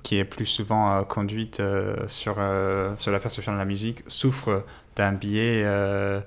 [0.02, 4.02] qui est plus souvent euh, conduite euh, sur, euh, sur la perception de la musique,
[4.06, 4.64] souffre
[4.96, 6.20] d'un biais euh,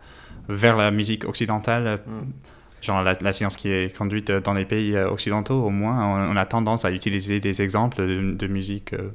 [0.49, 2.01] vers la musique occidentale.
[2.05, 2.11] Mm.
[2.81, 6.35] Genre la, la science qui est conduite dans les pays occidentaux, au moins, on, on
[6.35, 9.09] a tendance à utiliser des exemples de, de musique euh,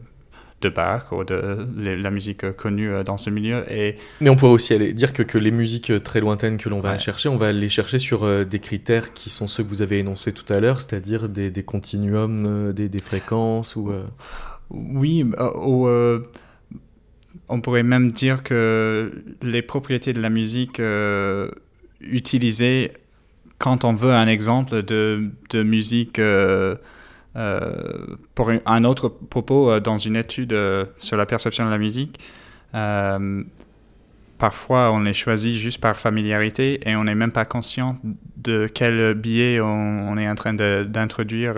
[0.62, 3.64] de Bach ou de la musique connue dans ce milieu.
[3.70, 3.96] Et...
[4.20, 6.98] Mais on pourrait aussi aller dire que, que les musiques très lointaines que l'on va
[6.98, 10.32] chercher, on va les chercher sur des critères qui sont ceux que vous avez énoncés
[10.32, 13.92] tout à l'heure, c'est-à-dire des, des, continuums, des, des fréquences ou...
[14.70, 15.88] Oui, ou
[17.48, 21.50] on pourrait même dire que les propriétés de la musique euh,
[22.00, 22.92] utilisées
[23.58, 26.76] quand on veut un exemple de, musique euh, euh,
[27.34, 30.56] pour un autre propos dans une étude
[30.98, 32.20] sur la perception de la musique,
[34.38, 37.96] parfois on les choisit juste par familiarité et on n'est même pas conscient
[38.36, 41.54] de quel biais on, est en train d'introduire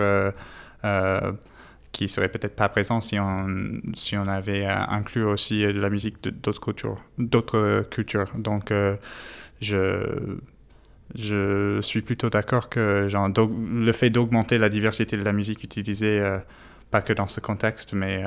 [1.95, 6.17] qui serait peut-être pas présent si on, avait euh, inclus aussi euh, de la musique
[6.21, 6.59] d'autres
[7.89, 8.27] cultures.
[8.37, 8.97] Donc, euh,
[9.61, 10.37] je,
[11.15, 16.21] je suis plutôt d'accord que genre, le fait d'augmenter la diversité de la musique utilisée,
[16.91, 18.23] pas que dans ce contexte, mais,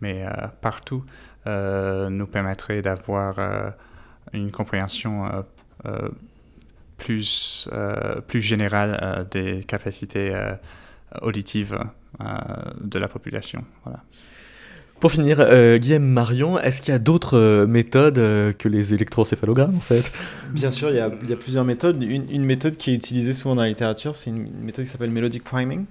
[0.00, 0.24] mais
[0.60, 1.04] partout,
[1.46, 3.38] nous permettrait d'avoir
[4.32, 5.44] une compréhension
[6.98, 7.68] plus,
[8.28, 10.34] plus générale des capacités
[11.22, 11.78] auditives
[12.20, 12.26] euh,
[12.80, 13.64] de la population.
[15.00, 18.16] Pour finir, euh, Guillaume Marion, est-ce qu'il y a d'autres euh, méthodes
[18.58, 20.12] que les électrocéphalogrammes en fait?
[20.50, 22.02] Bien sûr, il y, a, il y, a, plusieurs méthodes.
[22.02, 25.42] Une, méthode qui est utilisée souvent dans la littérature, c'est une, méthode qui s'appelle melodic
[25.42, 25.86] priming.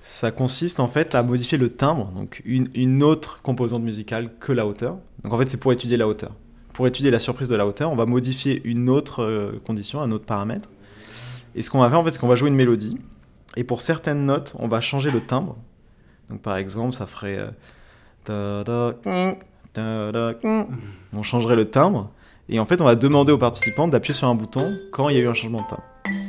[0.00, 4.52] Ça consiste en fait à modifier le timbre, donc une, une, autre composante musicale que
[4.52, 4.96] la hauteur.
[5.22, 6.32] Donc en fait, c'est pour étudier la hauteur.
[6.72, 10.24] Pour étudier la surprise de la hauteur, on va modifier une autre condition, un autre
[10.24, 10.70] paramètre.
[11.54, 12.96] Et ce qu'on va faire en fait, c'est qu'on va jouer une mélodie
[13.58, 15.58] et pour certaines notes, on va changer le timbre.
[16.30, 17.38] Donc par exemple, ça ferait...
[21.12, 22.10] On changerait le timbre.
[22.48, 25.20] Et en fait, on va demander aux participants d'appuyer sur un bouton quand il y
[25.20, 25.84] a eu un changement de timbre.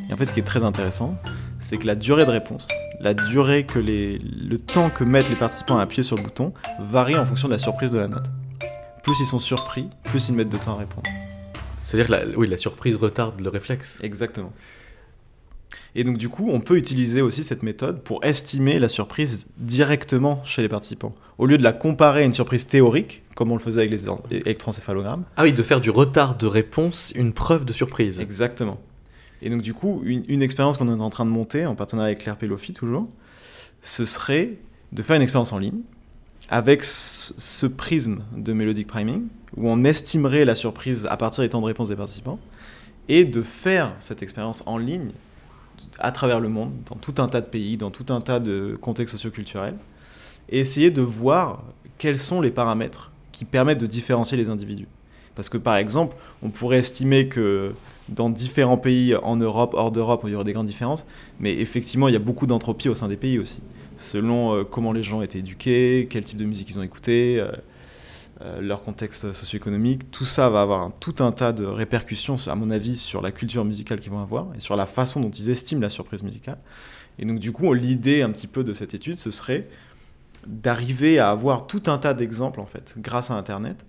[0.10, 1.16] Et en fait, ce qui est très intéressant,
[1.60, 2.68] c'est que la durée de réponse,
[3.00, 6.54] la durée que les, le temps que mettent les participants à appuyer sur le bouton
[6.80, 8.26] varie en fonction de la surprise de la note.
[9.04, 11.10] Plus ils sont surpris, plus ils mettent de temps à répondre.
[11.82, 14.00] C'est-à-dire que la, oui, la surprise retarde le réflexe.
[14.04, 14.52] Exactement.
[15.96, 20.42] Et donc du coup, on peut utiliser aussi cette méthode pour estimer la surprise directement
[20.46, 21.14] chez les participants.
[21.38, 24.06] Au lieu de la comparer à une surprise théorique, comme on le faisait avec les
[24.32, 25.26] électroencéphalogrammes.
[25.36, 28.20] Ah oui, de faire du retard de réponse une preuve de surprise.
[28.20, 28.80] Exactement.
[29.42, 32.20] Et donc du coup, une, expérience qu'on est en train de monter, en partenariat avec
[32.20, 33.08] Claire Pelofi toujours,
[33.82, 34.60] ce serait
[34.92, 35.82] de faire une expérience en ligne
[36.50, 39.24] avec ce prisme de melodic priming,
[39.56, 42.40] où on estimerait la surprise à partir des temps de réponse des participants,
[43.08, 45.12] et de faire cette expérience en ligne
[46.00, 48.78] à travers le monde, dans tout un tas de pays, dans tout un tas de
[48.82, 49.78] contextes socioculturels,
[50.50, 51.64] et essayer de voir
[51.98, 54.88] quels sont les paramètres qui permettent de différencier les individus.
[55.36, 57.74] Parce que par exemple, on pourrait estimer que
[58.10, 61.06] dans différents pays en Europe, hors d'Europe, il y aurait des grandes différences,
[61.40, 63.62] mais effectivement, il y a beaucoup d'entropie au sein des pays aussi,
[63.98, 67.38] selon euh, comment les gens étaient éduqués, quel type de musique ils ont écouté.
[67.40, 67.52] Euh,
[68.60, 72.98] leur contexte socio-économique, tout ça va avoir tout un tas de répercussions, à mon avis,
[72.98, 75.90] sur la culture musicale qu'ils vont avoir et sur la façon dont ils estiment la
[75.90, 76.58] surprise musicale.
[77.20, 79.68] Et donc, du coup, l'idée un petit peu de cette étude, ce serait
[80.48, 83.86] d'arriver à avoir tout un tas d'exemples, en fait, grâce à Internet,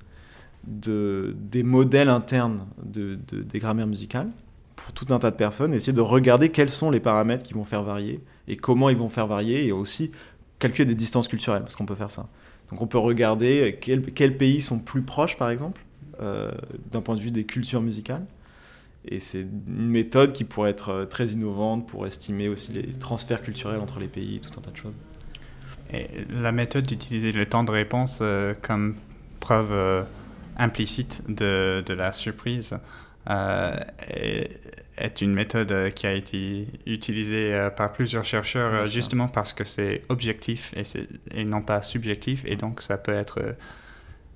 [0.67, 4.29] de, des modèles internes de, des grammaires musicales
[4.77, 7.55] pour tout un tas de personnes, et essayer de regarder quels sont les paramètres qui
[7.55, 10.11] vont faire varier et comment ils vont faire varier, et aussi
[10.59, 12.29] calculer des distances culturelles, parce qu'on peut faire ça.
[12.73, 15.83] Donc on peut regarder quels, pays sont plus proches, par exemple,
[16.23, 16.51] euh,
[16.91, 18.25] d'un point de vue des cultures musicales.
[19.05, 23.43] Et c'est une méthode qui pourrait être euh, très innovante pour estimer aussi les transferts
[23.43, 24.95] culturels entre les pays, tout un tas de choses.
[25.93, 28.95] Et la méthode d'utiliser le temps de réponse euh, comme
[29.39, 30.07] preuve
[30.57, 32.79] implicite de, la surprise
[33.29, 34.61] est,
[34.97, 39.53] est une méthode euh, qui a été utilisée euh, par plusieurs chercheurs euh, justement parce
[39.53, 40.83] que c'est objectif et,
[41.35, 42.45] et, non pas subjectif.
[42.47, 43.57] Et donc ça peut être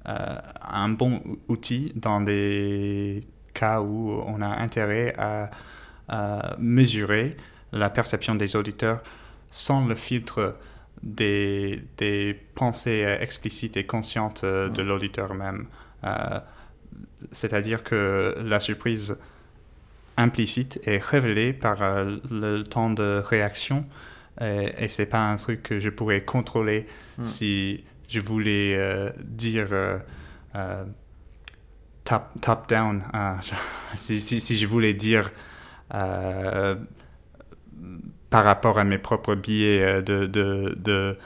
[0.05, 3.25] un bon outil dans des
[3.55, 5.51] cas où on a intérêt à,
[6.59, 7.37] mesurer
[7.73, 9.03] la perception des auditeurs
[9.51, 10.57] sans le filtre
[11.03, 15.67] des, des pensées explicites et conscientes de l'auditeur même.
[17.33, 19.17] C'est-à-dire que la surprise
[20.17, 23.85] implicite et révélé par euh, le temps de réaction.
[24.41, 26.87] Et, et c'est pas un truc que je pourrais contrôler
[27.19, 27.25] hmm.
[27.25, 29.99] si je voulais euh, dire euh,
[32.05, 33.03] top, top down.
[33.95, 35.31] si, si, si, je voulais dire
[35.89, 36.79] par
[38.45, 41.17] rapport à mes propres biais de, de, de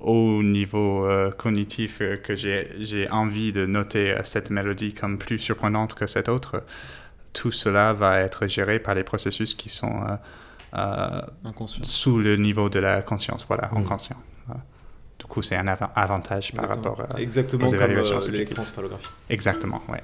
[0.00, 1.06] haut niveau
[1.38, 6.62] cognitif que j'ai envie de noter cette mélodie comme plus surprenante que cette autre
[7.32, 10.16] tout cela va être géré par les processus qui sont euh,
[10.74, 11.20] euh,
[11.82, 14.16] sous le niveau de la conscience, voilà, inconscient.
[15.18, 16.94] Du coup, c'est un av- avantage par Exactement.
[16.94, 17.20] rapport à...
[17.20, 18.98] Exactement aux comme évaluations euh.
[19.28, 20.02] Exactement, ouais.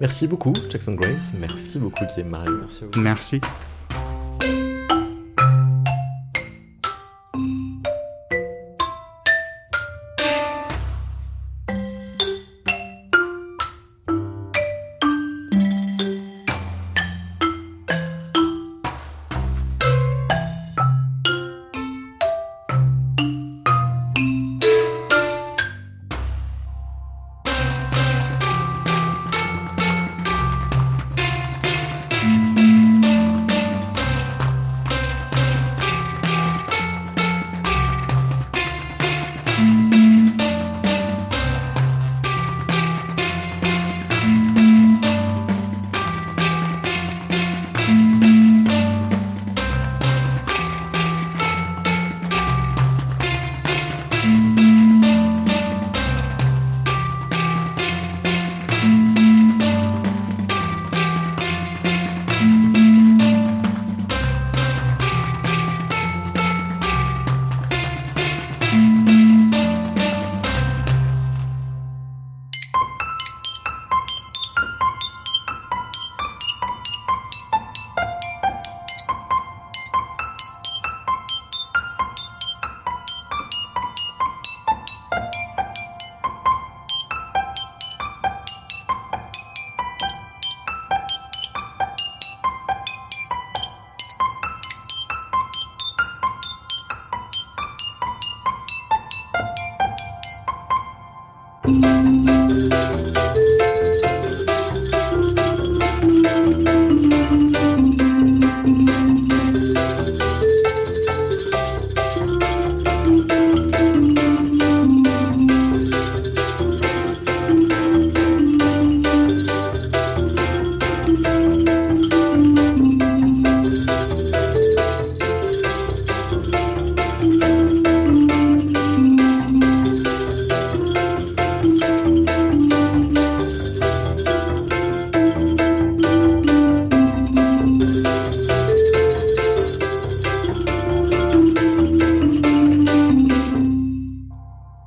[0.00, 1.30] Merci beaucoup, Jackson Graves.
[1.38, 2.50] Merci beaucoup, Guillaume Marie.
[2.60, 3.00] Merci à vous.
[3.00, 3.40] Merci.